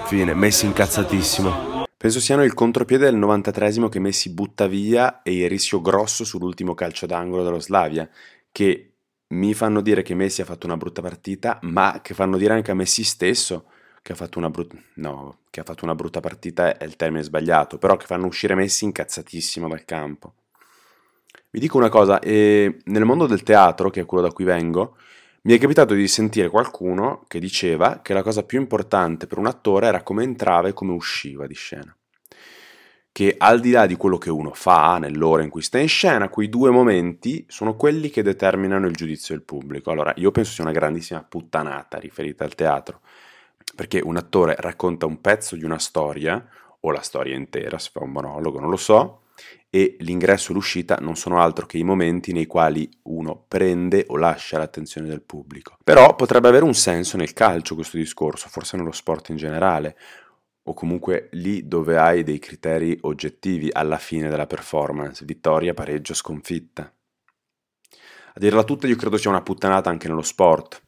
Fine, 0.05 0.35
Messi 0.35 0.67
incazzatissimo. 0.67 1.85
Penso 1.97 2.21
siano 2.21 2.45
il 2.45 2.55
contropiede 2.55 3.05
del 3.05 3.19
93esimo 3.19 3.89
che 3.89 3.99
Messi 3.99 4.31
butta 4.31 4.67
via 4.67 5.23
e 5.23 5.37
il 5.37 5.49
rischio 5.49 5.81
grosso 5.81 6.25
sull'ultimo 6.25 6.75
calcio 6.75 7.07
d'angolo 7.07 7.43
dello 7.43 7.61
Slavia, 7.61 8.09
che 8.53 8.93
mi 9.29 9.55
fanno 9.55 9.81
dire 9.81 10.03
che 10.03 10.15
Messi 10.15 10.41
ha 10.41 10.45
fatto 10.45 10.67
una 10.67 10.77
brutta 10.77 11.03
partita, 11.03 11.59
ma 11.63 12.01
che 12.03 12.15
fanno 12.15 12.37
dire 12.37 12.55
anche 12.55 12.71
a 12.71 12.75
Messi 12.75 13.03
stesso 13.03 13.67
che 14.07 14.13
ha 14.13 14.15
fatto 14.15 14.39
una 14.39 14.51
brutta... 14.51 14.77
no, 14.95 15.39
che 15.51 15.59
ha 15.59 15.65
fatto 15.65 15.85
una 15.85 15.97
brutta 15.97 16.21
partita 16.21 16.79
è 16.79 16.85
il 16.85 16.95
termine 16.95 17.25
sbagliato, 17.25 17.77
però 17.77 17.97
che 17.97 18.07
fanno 18.07 18.27
uscire 18.27 18.55
Messi 18.55 18.85
incazzatissimo 18.85 19.67
dal 19.67 19.85
campo. 19.85 20.35
Vi 21.51 21.59
dico 21.59 21.77
una 21.77 21.89
cosa, 21.89 22.21
eh, 22.21 22.79
nel 22.85 23.05
mondo 23.05 23.27
del 23.27 23.43
teatro, 23.43 23.91
che 23.91 24.03
è 24.03 24.07
quello 24.07 24.23
da 24.23 24.33
cui 24.33 24.45
vengo, 24.45 24.97
mi 25.43 25.55
è 25.55 25.59
capitato 25.59 25.93
di 25.93 26.07
sentire 26.07 26.49
qualcuno 26.51 27.25
che 27.27 27.41
diceva 27.41 27.99
che 28.01 28.15
la 28.15 28.23
cosa 28.23 28.45
più 28.45 28.61
importante 28.61 29.27
per 29.27 29.39
un 29.39 29.47
attore 29.47 29.89
era 29.89 30.05
come 30.05 30.23
entrava 30.23 30.69
e 30.69 30.73
come 30.73 30.93
usciva 30.93 31.49
di 31.49 31.55
scena. 31.55 31.93
che 33.17 33.35
al 33.39 33.61
di 33.61 33.71
là 33.71 33.87
di 33.87 33.97
quello 33.97 34.19
che 34.19 34.29
uno 34.29 34.53
fa 34.53 34.99
nell'ora 34.99 35.43
in 35.43 35.49
cui 35.49 35.63
sta 35.63 35.79
in 35.79 35.89
scena, 35.89 36.29
quei 36.29 36.51
due 36.51 36.69
momenti 36.69 37.47
sono 37.49 37.75
quelli 37.75 38.11
che 38.11 38.23
determinano 38.23 38.87
il 38.87 38.95
giudizio 38.95 39.35
del 39.35 39.43
pubblico. 39.43 39.91
Allora, 39.91 40.13
io 40.17 40.31
penso 40.31 40.53
sia 40.53 40.65
una 40.65 40.75
grandissima 40.75 41.23
puttanata 41.23 41.97
riferita 41.97 42.45
al 42.45 42.55
teatro, 42.55 43.01
perché 43.77 44.01
un 44.03 44.17
attore 44.17 44.57
racconta 44.59 45.07
un 45.07 45.21
pezzo 45.21 45.55
di 45.55 45.65
una 45.65 45.79
storia, 45.79 46.45
o 46.81 46.91
la 46.91 47.03
storia 47.03 47.37
intera, 47.37 47.79
se 47.79 47.91
fa 47.93 48.03
un 48.03 48.11
monologo, 48.11 48.59
non 48.59 48.71
lo 48.71 48.77
so, 48.77 49.21
e 49.71 49.97
l'ingresso 50.01 50.51
e 50.51 50.55
l'uscita 50.55 50.97
non 51.01 51.17
sono 51.17 51.41
altro 51.41 51.67
che 51.67 51.79
i 51.79 51.85
momenti 51.85 52.33
nei 52.33 52.47
quali 52.47 52.89
uno 53.03 53.45
prende 53.47 54.05
o 54.09 54.17
lascia 54.17 54.59
l'attenzione 54.59 55.07
del 55.07 55.23
pubblico. 55.23 55.77
Però 55.85 56.15
potrebbe 56.17 56.49
avere 56.49 56.65
un 56.65 56.75
senso 56.75 57.17
nel 57.17 57.33
calcio 57.33 57.75
questo 57.75 57.97
discorso, 57.97 58.49
forse 58.49 58.77
nello 58.77 58.93
sport 58.93 59.29
in 59.29 59.37
generale 59.37 59.97
o 60.69 60.75
comunque 60.75 61.29
lì 61.33 61.69
dove 61.69 61.97
hai 61.97 62.25
dei 62.25 62.39
criteri 62.39 62.99
oggettivi 63.03 63.69
alla 63.71 63.99
fine 63.99 64.29
della 64.29 64.47
performance, 64.47 65.25
vittoria, 65.25 65.75
pareggio, 65.75 66.13
sconfitta. 66.13 66.93
A 67.93 68.39
dirla 68.39 68.65
tutta 68.65 68.87
io 68.87 68.97
credo 68.97 69.17
sia 69.17 69.31
una 69.31 69.43
puttanata 69.43 69.91
anche 69.91 70.09
nello 70.09 70.23
sport. 70.23 70.83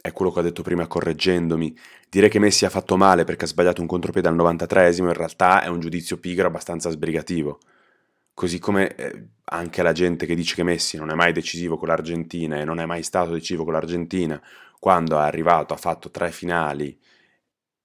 È 0.00 0.12
quello 0.12 0.30
che 0.30 0.38
ho 0.38 0.42
detto 0.42 0.62
prima 0.62 0.86
correggendomi. 0.86 1.76
Dire 2.08 2.28
che 2.28 2.38
Messi 2.38 2.64
ha 2.64 2.70
fatto 2.70 2.96
male 2.96 3.24
perché 3.24 3.44
ha 3.44 3.48
sbagliato 3.48 3.80
un 3.80 3.86
contropiede 3.86 4.28
al 4.28 4.36
93esimo 4.36 5.06
in 5.06 5.12
realtà 5.12 5.62
è 5.62 5.66
un 5.68 5.80
giudizio 5.80 6.18
pigro 6.18 6.46
abbastanza 6.46 6.90
sbrigativo. 6.90 7.58
Così 8.32 8.58
come 8.58 8.94
eh, 8.94 9.26
anche 9.44 9.82
la 9.82 9.92
gente 9.92 10.24
che 10.24 10.34
dice 10.34 10.54
che 10.54 10.62
Messi 10.62 10.96
non 10.96 11.10
è 11.10 11.14
mai 11.14 11.32
decisivo 11.32 11.76
con 11.76 11.88
l'Argentina 11.88 12.58
e 12.58 12.64
non 12.64 12.78
è 12.78 12.86
mai 12.86 13.02
stato 13.02 13.32
decisivo 13.32 13.64
con 13.64 13.72
l'Argentina, 13.72 14.40
quando 14.78 15.16
è 15.18 15.22
arrivato, 15.22 15.74
ha 15.74 15.76
fatto 15.76 16.10
tre 16.10 16.30
finali 16.30 16.96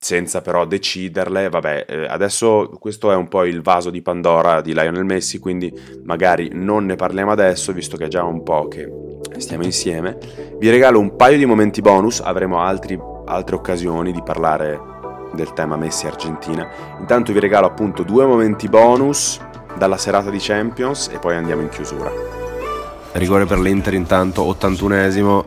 senza 0.04 0.42
però 0.42 0.66
deciderle, 0.66 1.50
vabbè, 1.50 1.86
eh, 1.88 2.06
adesso 2.06 2.70
questo 2.78 3.12
è 3.12 3.16
un 3.16 3.30
po' 3.30 3.46
il 3.46 3.62
vaso 3.62 3.90
di 3.90 4.02
Pandora 4.02 4.60
di 4.62 4.74
Lionel 4.74 5.06
Messi, 5.06 5.40
quindi 5.40 5.74
magari 6.04 6.50
non 6.52 6.86
ne 6.86 6.96
parliamo 6.96 7.32
adesso, 7.32 7.72
visto 7.72 7.96
che 7.96 8.06
è 8.06 8.10
già 8.10 8.24
un 8.24 8.44
po' 8.44 8.68
che 8.68 8.86
stiamo 9.44 9.64
insieme. 9.64 10.18
Vi 10.58 10.70
regalo 10.70 11.00
un 11.00 11.16
paio 11.16 11.38
di 11.38 11.46
momenti 11.46 11.82
bonus, 11.82 12.22
avremo 12.22 12.62
altri, 12.62 13.00
altre 13.26 13.56
occasioni 13.56 14.12
di 14.12 14.24
parlare 14.24 14.80
del 15.34 15.54
tema 15.54 15.76
Messi 15.76 16.08
Argentina. 16.08 16.68
Intanto 17.00 17.34
vi 17.34 17.40
regalo 17.40 17.68
appunto 17.68 18.04
due 18.04 18.26
momenti 18.26 18.68
bonus 18.70 19.40
dalla 19.78 19.98
serata 19.98 20.30
di 20.30 20.40
Champions 20.40 21.10
e 21.12 21.20
poi 21.20 21.36
andiamo 21.36 21.62
in 21.62 21.70
chiusura. 21.70 22.12
Rigore 23.14 23.46
per 23.46 23.60
l'Inter 23.60 23.94
intanto, 23.94 24.44
81esimo, 24.44 25.44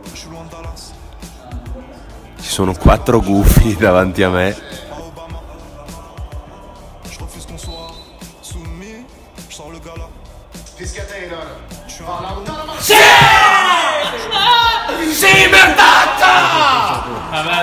ci 2.39 2.49
sono 2.49 2.73
quattro 2.73 3.19
gufi 3.19 3.75
davanti 3.79 4.23
a 4.23 4.29
me. 4.29 4.55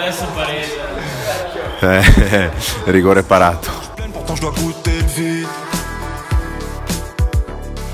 Adesso 0.05 0.27
parese. 0.35 0.77
Eh, 1.81 2.51
rigore 2.91 3.23
parato. 3.23 3.71
Pourtant 4.13 4.37
je 4.37 4.41
dois 4.41 4.53
goûter 4.53 4.93
le 5.01 5.07
vide 5.07 5.49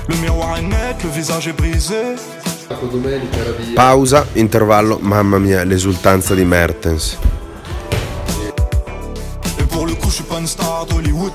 Le 0.07 0.15
miroir 0.17 0.57
est 0.57 0.61
net, 0.61 1.03
le 1.03 1.09
visage 1.09 1.47
est 1.47 1.53
brisé. 1.53 2.15
Pausa, 3.75 4.25
intervallo, 4.35 4.99
mamma 5.01 5.39
mia, 5.39 5.63
l'esultanza 5.63 6.35
di 6.35 6.45
Mertens. 6.45 7.17
Et 9.59 9.63
pour 9.63 9.85
le 9.85 9.93
coup 9.93 10.09
je 10.09 10.15
suis 10.15 10.23
pas 10.23 10.39
une 10.39 10.47
star 10.47 10.85
d'Hollywood. 10.87 11.33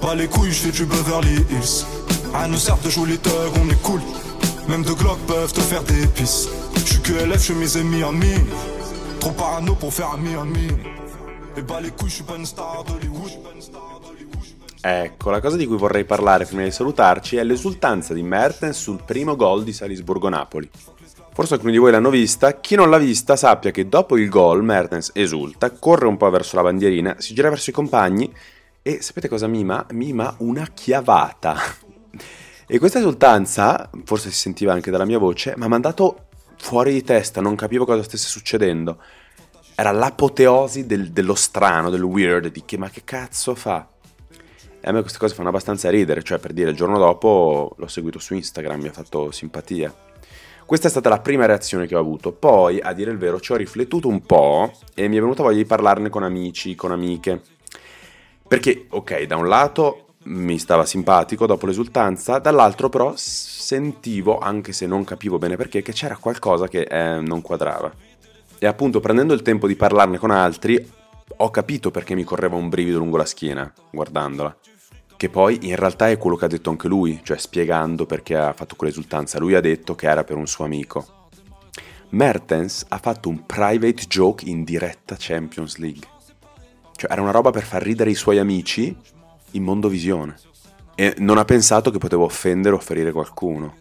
Pas 0.00 0.14
les 0.14 0.28
couilles, 0.28 0.52
je 0.52 0.60
fais 0.66 0.72
du 0.72 0.86
Beverly 0.86 1.44
Hills. 1.50 1.84
À 2.34 2.48
nous 2.48 2.56
les 3.06 3.18
thugs, 3.18 3.52
on 3.62 3.68
est 3.70 3.82
cool. 3.82 4.00
Même 4.68 4.82
deux 4.82 4.94
Glock 4.94 5.18
peuvent 5.26 5.52
te 5.52 5.60
faire 5.60 5.82
des 5.82 6.06
pisses. 6.06 6.48
Je 6.76 6.92
suis 6.92 7.00
que 7.00 7.12
LF, 7.12 7.38
je 7.38 7.52
suis 7.52 7.54
Trop 9.20 9.34
parano 9.34 9.74
pour 9.74 9.92
faire 9.92 10.12
ami 10.14 10.34
ami 10.34 10.66
Et 11.54 11.62
bah 11.62 11.78
les 11.78 11.90
couilles, 11.90 12.08
je 12.08 12.14
suis 12.14 12.24
pas 12.24 12.36
une 12.36 12.46
star 12.46 12.84
d'Hollywood 12.84 13.28
Ecco, 14.82 15.28
la 15.28 15.42
cosa 15.42 15.58
di 15.58 15.66
cui 15.66 15.76
vorrei 15.76 16.04
parlare 16.04 16.46
prima 16.46 16.62
di 16.62 16.70
salutarci 16.70 17.36
è 17.36 17.44
l'esultanza 17.44 18.14
di 18.14 18.22
Mertens 18.22 18.80
sul 18.80 19.02
primo 19.04 19.36
gol 19.36 19.62
di 19.62 19.74
Salisburgo-Napoli. 19.74 20.70
Forse 21.34 21.52
alcuni 21.52 21.72
di 21.72 21.78
voi 21.78 21.90
l'hanno 21.90 22.08
vista, 22.08 22.58
chi 22.60 22.76
non 22.76 22.88
l'ha 22.88 22.96
vista 22.96 23.36
sappia 23.36 23.70
che 23.72 23.90
dopo 23.90 24.16
il 24.16 24.30
gol 24.30 24.64
Mertens 24.64 25.10
esulta, 25.12 25.70
corre 25.70 26.06
un 26.06 26.16
po' 26.16 26.30
verso 26.30 26.56
la 26.56 26.62
bandierina, 26.62 27.16
si 27.18 27.34
gira 27.34 27.50
verso 27.50 27.68
i 27.68 27.74
compagni 27.74 28.32
e 28.80 29.02
sapete 29.02 29.28
cosa 29.28 29.46
mima? 29.46 29.84
Mima 29.90 30.34
una 30.38 30.66
chiavata. 30.72 31.56
E 32.66 32.78
questa 32.78 33.00
esultanza, 33.00 33.90
forse 34.04 34.30
si 34.30 34.38
sentiva 34.38 34.72
anche 34.72 34.90
dalla 34.90 35.04
mia 35.04 35.18
voce, 35.18 35.52
mi 35.58 35.64
ha 35.64 35.68
mandato 35.68 36.28
fuori 36.60 36.92
di 36.92 37.02
testa, 37.02 37.40
non 37.40 37.56
capivo 37.56 37.84
cosa 37.84 38.02
stesse 38.02 38.28
succedendo. 38.28 38.98
Era 39.74 39.90
l'apoteosi 39.92 40.86
del- 40.86 41.10
dello 41.10 41.34
strano, 41.34 41.88
del 41.88 42.02
weird, 42.02 42.48
di 42.48 42.64
che 42.64 42.76
ma 42.76 42.90
che 42.90 43.02
cazzo 43.02 43.54
fa? 43.54 43.88
E 44.82 44.88
a 44.88 44.92
me 44.92 45.00
queste 45.00 45.18
cose 45.18 45.34
fanno 45.34 45.48
abbastanza 45.48 45.90
ridere, 45.90 46.22
cioè 46.22 46.38
per 46.38 46.52
dire 46.52 46.70
il 46.70 46.76
giorno 46.76 46.98
dopo 46.98 47.74
l'ho 47.76 47.86
seguito 47.88 48.18
su 48.18 48.34
Instagram, 48.34 48.80
mi 48.80 48.88
ha 48.88 48.92
fatto 48.92 49.30
simpatia. 49.30 49.92
Questa 50.64 50.86
è 50.86 50.90
stata 50.90 51.08
la 51.08 51.18
prima 51.20 51.46
reazione 51.46 51.86
che 51.86 51.96
ho 51.96 51.98
avuto, 51.98 52.32
poi 52.32 52.78
a 52.78 52.92
dire 52.92 53.10
il 53.10 53.18
vero 53.18 53.40
ci 53.40 53.52
ho 53.52 53.56
riflettuto 53.56 54.06
un 54.06 54.20
po' 54.20 54.70
e 54.94 55.08
mi 55.08 55.16
è 55.16 55.20
venuta 55.20 55.42
voglia 55.42 55.56
di 55.56 55.64
parlarne 55.64 56.10
con 56.10 56.22
amici, 56.22 56.74
con 56.74 56.92
amiche. 56.92 57.40
Perché, 58.46 58.86
ok, 58.88 59.22
da 59.22 59.36
un 59.36 59.48
lato 59.48 60.09
mi 60.24 60.58
stava 60.58 60.84
simpatico 60.84 61.46
dopo 61.46 61.66
l'esultanza, 61.66 62.38
dall'altro 62.38 62.88
però 62.88 63.14
sentivo, 63.16 64.38
anche 64.38 64.72
se 64.72 64.86
non 64.86 65.04
capivo 65.04 65.38
bene 65.38 65.56
perché, 65.56 65.80
che 65.80 65.92
c'era 65.92 66.16
qualcosa 66.16 66.68
che 66.68 66.82
eh, 66.82 67.20
non 67.20 67.40
quadrava. 67.40 67.90
E 68.58 68.66
appunto 68.66 69.00
prendendo 69.00 69.32
il 69.32 69.42
tempo 69.42 69.66
di 69.66 69.76
parlarne 69.76 70.18
con 70.18 70.30
altri, 70.30 70.92
ho 71.36 71.50
capito 71.50 71.90
perché 71.90 72.14
mi 72.14 72.24
correva 72.24 72.56
un 72.56 72.68
brivido 72.68 72.98
lungo 72.98 73.16
la 73.16 73.24
schiena, 73.24 73.72
guardandola. 73.90 74.54
Che 75.16 75.28
poi 75.30 75.58
in 75.62 75.76
realtà 75.76 76.10
è 76.10 76.18
quello 76.18 76.36
che 76.36 76.44
ha 76.44 76.48
detto 76.48 76.70
anche 76.70 76.88
lui, 76.88 77.20
cioè 77.22 77.38
spiegando 77.38 78.04
perché 78.04 78.36
ha 78.36 78.52
fatto 78.52 78.76
quell'esultanza. 78.76 79.38
Lui 79.38 79.54
ha 79.54 79.60
detto 79.60 79.94
che 79.94 80.08
era 80.08 80.24
per 80.24 80.36
un 80.36 80.46
suo 80.46 80.64
amico. 80.64 81.28
Mertens 82.10 82.84
ha 82.88 82.98
fatto 82.98 83.28
un 83.28 83.46
private 83.46 84.04
joke 84.06 84.48
in 84.48 84.64
diretta 84.64 85.16
Champions 85.18 85.76
League. 85.76 86.06
Cioè 86.96 87.12
era 87.12 87.22
una 87.22 87.30
roba 87.30 87.50
per 87.50 87.62
far 87.62 87.82
ridere 87.82 88.10
i 88.10 88.14
suoi 88.14 88.38
amici 88.38 88.94
in 89.52 89.62
mondovisione. 89.62 90.36
E 90.94 91.14
non 91.18 91.38
ha 91.38 91.44
pensato 91.44 91.90
che 91.90 91.98
poteva 91.98 92.24
offendere 92.24 92.74
o 92.74 92.78
ferire 92.78 93.12
qualcuno. 93.12 93.76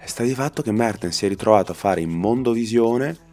E 0.00 0.06
sta 0.06 0.22
di 0.22 0.34
fatto 0.34 0.62
che 0.62 0.72
Mertens 0.72 1.16
si 1.16 1.26
è 1.26 1.28
ritrovato 1.28 1.72
a 1.72 1.74
fare 1.74 2.00
in 2.00 2.10
mondovisione 2.10 3.24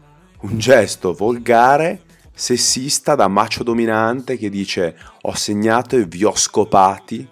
un 0.41 0.57
gesto 0.57 1.13
volgare 1.13 2.01
sessista 2.33 3.15
da 3.15 3.27
macio 3.27 3.63
dominante 3.63 4.37
che 4.37 4.49
dice 4.49 4.97
ho 5.21 5.35
segnato 5.35 5.95
e 5.95 6.05
vi 6.05 6.23
ho 6.23 6.35
scopati. 6.35 7.27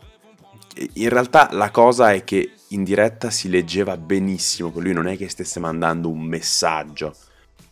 In 0.94 1.10
realtà 1.10 1.50
la 1.52 1.72
cosa 1.72 2.14
è 2.14 2.24
che 2.24 2.54
in 2.70 2.84
diretta 2.84 3.30
si 3.30 3.50
leggeva 3.50 3.98
benissimo, 3.98 4.72
che 4.72 4.80
lui 4.80 4.94
non 4.94 5.08
è 5.08 5.18
che 5.18 5.30
stesse 5.30 5.60
mandando 5.60 6.10
un 6.10 6.22
messaggio, 6.22 7.14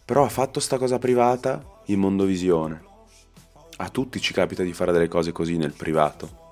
però 0.03 0.25
ha 0.25 0.29
fatto 0.29 0.59
sta 0.59 0.77
cosa 0.77 0.97
privata 0.97 1.63
in 1.85 1.99
mondovisione. 1.99 2.83
A 3.77 3.89
tutti 3.89 4.19
ci 4.19 4.33
capita 4.33 4.63
di 4.63 4.73
fare 4.73 4.91
delle 4.91 5.07
cose 5.07 5.31
così 5.31 5.55
nel 5.55 5.71
privato. 5.71 6.48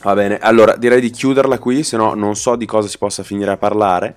Va 0.00 0.14
bene, 0.14 0.38
allora 0.38 0.76
direi 0.76 1.00
di 1.00 1.10
chiuderla 1.10 1.58
qui, 1.58 1.82
se 1.82 1.96
no 1.96 2.14
non 2.14 2.36
so 2.36 2.54
di 2.54 2.66
cosa 2.66 2.86
si 2.86 2.98
possa 2.98 3.24
finire 3.24 3.50
a 3.50 3.56
parlare. 3.56 4.16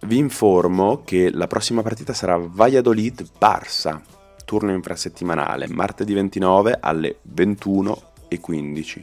Vi 0.00 0.18
informo 0.18 1.02
che 1.04 1.30
la 1.30 1.46
prossima 1.46 1.80
partita 1.80 2.12
sarà 2.12 2.36
Valladolid-Barça, 2.38 3.98
turno 4.44 4.72
infrasettimanale, 4.72 5.68
martedì 5.68 6.12
29 6.12 6.76
alle 6.80 7.20
21.15. 7.34 9.02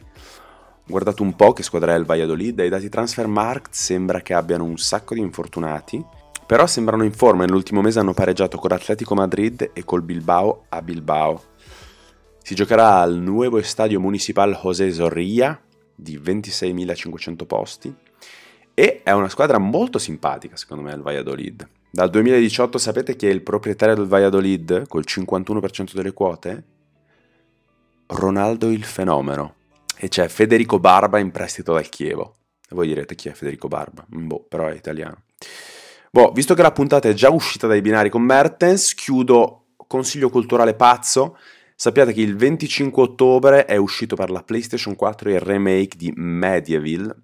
Guardate 0.85 1.21
un 1.23 1.35
po' 1.35 1.53
che 1.53 1.63
squadra 1.63 1.95
è 1.95 1.97
il 1.97 2.05
Valladolid, 2.05 2.55
dai 2.55 2.69
dati 2.69 2.89
Transfermarkt 2.89 3.73
sembra 3.73 4.21
che 4.21 4.35
abbiano 4.35 4.65
un 4.65 4.77
sacco 4.77 5.15
di 5.15 5.19
infortunati, 5.19 6.03
però 6.45 6.67
sembrano 6.67 7.03
in 7.03 7.11
forma, 7.11 7.43
nell'ultimo 7.43 7.81
mese 7.81 7.99
hanno 7.99 8.13
pareggiato 8.13 8.57
con 8.59 8.69
l'Atletico 8.69 9.15
Madrid 9.15 9.71
e 9.73 9.83
col 9.83 10.03
Bilbao 10.03 10.65
a 10.69 10.81
Bilbao. 10.83 11.41
Si 12.41 12.53
giocherà 12.53 12.99
al 13.01 13.15
nuovo 13.15 13.57
Estadio 13.57 13.99
Municipal 13.99 14.57
José 14.61 14.91
Zorrilla 14.91 15.59
di 15.99 16.19
26.500 16.19 17.45
posti 17.47 17.93
e 18.75 19.01
è 19.03 19.11
una 19.11 19.27
squadra 19.27 19.57
molto 19.57 19.97
simpatica 19.97 20.55
secondo 20.55 20.83
me 20.83 20.93
il 20.93 21.01
Valladolid. 21.01 21.67
Dal 21.89 22.11
2018 22.11 22.77
sapete 22.77 23.15
chi 23.15 23.25
è 23.25 23.31
il 23.31 23.41
proprietario 23.41 23.95
del 23.95 24.05
Valladolid 24.05 24.87
col 24.87 25.03
51% 25.07 25.93
delle 25.93 26.13
quote? 26.13 26.63
Ronaldo 28.07 28.69
il 28.69 28.83
fenomeno. 28.83 29.55
E 29.95 30.07
c'è 30.07 30.27
Federico 30.27 30.79
Barba 30.79 31.17
in 31.17 31.31
prestito 31.31 31.73
dal 31.73 31.89
Chievo. 31.89 32.35
E 32.69 32.75
voi 32.75 32.87
direte 32.87 33.15
chi 33.15 33.29
è 33.29 33.31
Federico 33.31 33.67
Barba? 33.67 34.05
Boh, 34.07 34.45
però 34.47 34.67
è 34.67 34.75
italiano. 34.75 35.23
Boh, 36.11 36.31
visto 36.31 36.53
che 36.53 36.61
la 36.61 36.71
puntata 36.71 37.09
è 37.09 37.13
già 37.13 37.31
uscita 37.31 37.65
dai 37.65 37.81
binari 37.81 38.09
con 38.09 38.21
Mertens, 38.21 38.93
chiudo 38.93 39.63
consiglio 39.87 40.29
culturale 40.29 40.75
pazzo. 40.75 41.37
Sappiate 41.79 42.11
che 42.11 42.21
il 42.21 42.35
25 42.35 43.03
ottobre 43.03 43.65
è 43.65 43.75
uscito 43.75 44.15
per 44.15 44.31
la 44.31 44.41
PlayStation 44.41 44.95
4 44.95 45.29
il 45.29 45.39
remake 45.39 45.95
di 45.95 46.11
Medieval. 46.15 47.15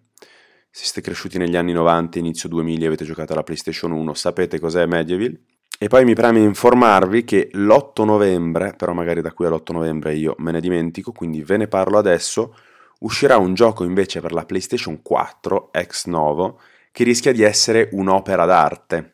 Se 0.70 0.84
siete 0.86 1.02
cresciuti 1.02 1.40
negli 1.40 1.56
anni 1.56 1.74
90, 1.74 2.20
inizio 2.20 2.48
2000 2.50 2.84
e 2.84 2.88
avete 2.88 3.04
giocato 3.04 3.34
alla 3.34 3.42
PlayStation 3.42 3.92
1, 3.92 4.14
sapete 4.14 4.60
cos'è 4.60 4.86
Medieval. 4.86 5.36
E 5.80 5.88
poi 5.88 6.06
mi 6.06 6.14
preme 6.14 6.40
informarvi 6.40 7.24
che 7.24 7.50
l'8 7.52 8.06
novembre, 8.06 8.76
però 8.78 8.94
magari 8.94 9.22
da 9.22 9.34
qui 9.34 9.48
all'8 9.48 9.74
novembre 9.74 10.14
io 10.14 10.36
me 10.38 10.52
ne 10.52 10.62
dimentico, 10.62 11.12
quindi 11.12 11.42
ve 11.42 11.58
ne 11.58 11.68
parlo 11.68 11.98
adesso, 11.98 12.56
uscirà 13.00 13.38
un 13.38 13.56
gioco 13.56 13.84
invece 13.84 14.22
per 14.22 14.34
la 14.34 14.46
PlayStation 14.46 15.02
4 15.02 15.74
ex 15.74 16.06
novo 16.06 16.60
che 16.92 17.04
rischia 17.04 17.34
di 17.34 17.42
essere 17.42 17.90
un'opera 17.94 18.46
d'arte, 18.46 19.13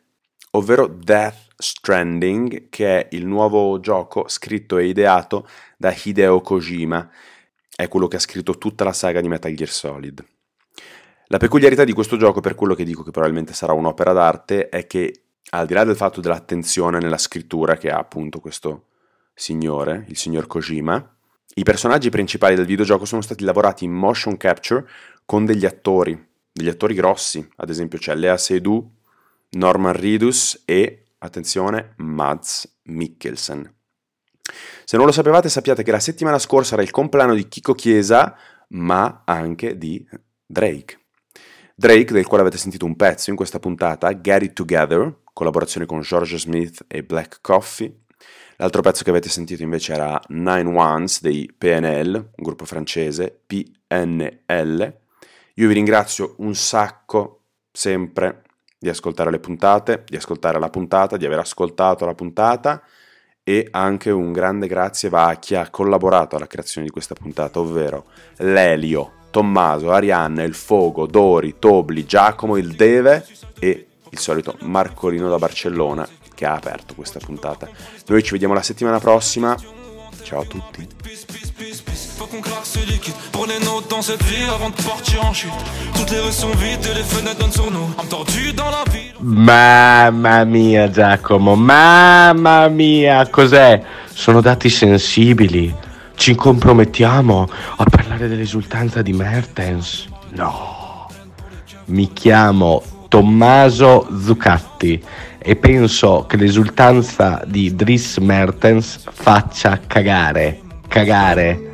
ovvero 0.52 0.86
Death 0.86 1.48
Stranding, 1.56 2.68
che 2.68 3.00
è 3.00 3.08
il 3.16 3.26
nuovo 3.26 3.78
gioco 3.80 4.26
scritto 4.28 4.78
e 4.78 4.86
ideato 4.86 5.46
da 5.76 5.94
Hideo 5.94 6.40
Kojima, 6.40 7.10
è 7.76 7.88
quello 7.88 8.08
che 8.08 8.16
ha 8.16 8.20
scritto 8.20 8.58
tutta 8.58 8.84
la 8.84 8.92
saga 8.92 9.20
di 9.20 9.28
Metal 9.28 9.52
Gear 9.52 9.70
Solid. 9.70 10.24
La 11.26 11.38
peculiarità 11.38 11.84
di 11.84 11.92
questo 11.92 12.16
gioco, 12.16 12.40
per 12.40 12.54
quello 12.54 12.74
che 12.74 12.84
dico 12.84 13.02
che 13.02 13.12
probabilmente 13.12 13.52
sarà 13.52 13.72
un'opera 13.72 14.12
d'arte, 14.12 14.68
è 14.68 14.86
che 14.86 15.22
al 15.50 15.66
di 15.66 15.74
là 15.74 15.84
del 15.84 15.96
fatto 15.96 16.20
dell'attenzione 16.20 16.98
nella 16.98 17.18
scrittura 17.18 17.76
che 17.76 17.90
ha 17.90 17.98
appunto 17.98 18.40
questo 18.40 18.86
signore, 19.34 20.04
il 20.08 20.16
signor 20.16 20.46
Kojima, 20.46 21.16
i 21.54 21.62
personaggi 21.62 22.10
principali 22.10 22.54
del 22.54 22.66
videogioco 22.66 23.04
sono 23.04 23.22
stati 23.22 23.44
lavorati 23.44 23.84
in 23.84 23.92
motion 23.92 24.36
capture 24.36 24.86
con 25.24 25.44
degli 25.44 25.64
attori, 25.64 26.28
degli 26.52 26.68
attori 26.68 26.94
grossi, 26.94 27.48
ad 27.56 27.70
esempio 27.70 27.98
c'è 27.98 28.14
Lea 28.14 28.36
Seydoux, 28.36 28.86
Norman 29.50 29.92
Reedus 29.92 30.62
e, 30.64 31.06
attenzione, 31.18 31.94
Mads 31.96 32.78
Mikkelsen. 32.84 33.74
Se 34.84 34.96
non 34.96 35.06
lo 35.06 35.12
sapevate 35.12 35.48
sappiate 35.48 35.82
che 35.82 35.90
la 35.90 36.00
settimana 36.00 36.38
scorsa 36.38 36.74
era 36.74 36.82
il 36.82 36.90
compleanno 36.90 37.34
di 37.34 37.48
Chico 37.48 37.74
Chiesa, 37.74 38.36
ma 38.68 39.22
anche 39.24 39.78
di 39.78 40.06
Drake. 40.46 40.98
Drake, 41.74 42.12
del 42.12 42.26
quale 42.26 42.42
avete 42.42 42.58
sentito 42.58 42.84
un 42.84 42.96
pezzo 42.96 43.30
in 43.30 43.36
questa 43.36 43.58
puntata, 43.58 44.20
Get 44.20 44.42
It 44.42 44.52
Together, 44.52 45.20
collaborazione 45.32 45.86
con 45.86 46.00
George 46.00 46.38
Smith 46.38 46.84
e 46.86 47.02
Black 47.02 47.38
Coffee. 47.40 48.02
L'altro 48.56 48.82
pezzo 48.82 49.02
che 49.02 49.10
avete 49.10 49.30
sentito 49.30 49.62
invece 49.62 49.94
era 49.94 50.20
Nine 50.28 50.76
Ones 50.76 51.22
dei 51.22 51.50
PNL, 51.56 52.14
un 52.14 52.44
gruppo 52.44 52.66
francese, 52.66 53.42
PNL. 53.46 54.98
Io 55.54 55.68
vi 55.68 55.72
ringrazio 55.72 56.34
un 56.38 56.54
sacco 56.54 57.44
sempre 57.72 58.42
di 58.82 58.88
ascoltare 58.88 59.30
le 59.30 59.40
puntate, 59.40 60.04
di 60.06 60.16
ascoltare 60.16 60.58
la 60.58 60.70
puntata, 60.70 61.18
di 61.18 61.26
aver 61.26 61.40
ascoltato 61.40 62.06
la 62.06 62.14
puntata 62.14 62.82
e 63.44 63.68
anche 63.72 64.10
un 64.10 64.32
grande 64.32 64.66
grazie 64.66 65.10
va 65.10 65.28
a 65.28 65.34
chi 65.34 65.54
ha 65.54 65.68
collaborato 65.68 66.36
alla 66.36 66.46
creazione 66.46 66.86
di 66.86 66.92
questa 66.92 67.14
puntata, 67.14 67.60
ovvero 67.60 68.06
Lelio, 68.38 69.12
Tommaso, 69.30 69.92
Arianna, 69.92 70.44
Il 70.44 70.54
Fogo, 70.54 71.04
Dori, 71.06 71.56
Tobli, 71.58 72.06
Giacomo, 72.06 72.56
Il 72.56 72.74
Deve 72.74 73.26
e 73.58 73.86
il 74.08 74.18
solito 74.18 74.56
Marcolino 74.62 75.28
da 75.28 75.36
Barcellona 75.36 76.08
che 76.34 76.46
ha 76.46 76.54
aperto 76.54 76.94
questa 76.94 77.18
puntata. 77.18 77.68
Noi 78.06 78.22
ci 78.22 78.32
vediamo 78.32 78.54
la 78.54 78.62
settimana 78.62 78.98
prossima. 78.98 79.54
Ciao 80.22 80.40
a 80.40 80.44
tutti. 80.46 80.88
Qu'on 82.30 82.40
claque 82.40 82.64
ce 82.64 82.78
liquide 82.86 83.14
pour 83.32 83.46
les 83.46 83.58
notes 83.64 83.90
dans 83.90 84.02
cette 84.02 84.22
vie 84.22 84.44
avant 84.54 84.70
de 84.70 84.74
partir 84.76 85.24
en 85.24 85.32
chute. 85.32 85.50
Toutes 85.96 86.10
les 86.12 86.20
rues 86.20 86.30
sont 86.30 86.50
vides 86.50 86.86
et 86.88 86.94
les 86.94 87.02
fenêtres 87.02 87.38
donnent 87.40 87.50
sur 87.50 87.70
nous. 87.72 87.90
Tordue 88.08 88.52
dans 88.52 88.70
la 88.70 88.84
ville. 88.92 89.12
Mamma 89.20 90.44
mia, 90.44 90.88
Giacomo, 90.88 91.56
mamma 91.56 92.68
mia, 92.68 93.26
cos'è? 93.28 93.82
Sono 94.12 94.40
dati 94.40 94.68
sensibili. 94.68 95.74
Ci 96.14 96.36
compromettiamo 96.36 97.48
a 97.76 97.84
parlare 97.84 98.28
dell'esultanza 98.28 99.02
di 99.02 99.12
Mertens? 99.12 100.06
No. 100.30 101.08
Mi 101.86 102.12
chiamo 102.12 102.80
Tommaso 103.08 104.06
Zucatti 104.22 105.02
e 105.36 105.56
penso 105.56 106.26
che 106.28 106.36
l'esultanza 106.36 107.42
di 107.44 107.74
Dries 107.74 108.18
Mertens 108.18 109.02
faccia 109.10 109.80
cagare, 109.84 110.60
cagare. 110.86 111.69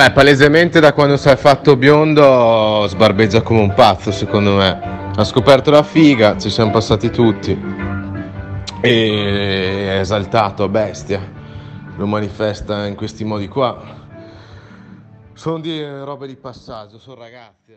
Beh, 0.00 0.12
palesemente 0.12 0.80
da 0.80 0.94
quando 0.94 1.18
si 1.18 1.28
è 1.28 1.36
fatto 1.36 1.76
biondo 1.76 2.86
sbarbeggia 2.88 3.42
come 3.42 3.60
un 3.60 3.74
pazzo, 3.74 4.10
secondo 4.10 4.54
me. 4.54 5.12
Ha 5.14 5.24
scoperto 5.24 5.70
la 5.70 5.82
figa, 5.82 6.38
ci 6.38 6.48
siamo 6.48 6.70
passati 6.70 7.10
tutti. 7.10 7.52
E 8.80 9.88
è 9.90 9.98
esaltato, 9.98 10.70
bestia. 10.70 11.20
Lo 11.98 12.06
manifesta 12.06 12.86
in 12.86 12.94
questi 12.94 13.24
modi 13.24 13.46
qua. 13.46 13.78
Sono 15.34 15.60
di 15.60 15.84
robe 15.84 16.26
di 16.26 16.36
passaggio, 16.36 16.98
sono 16.98 17.20
ragazzi. 17.20 17.74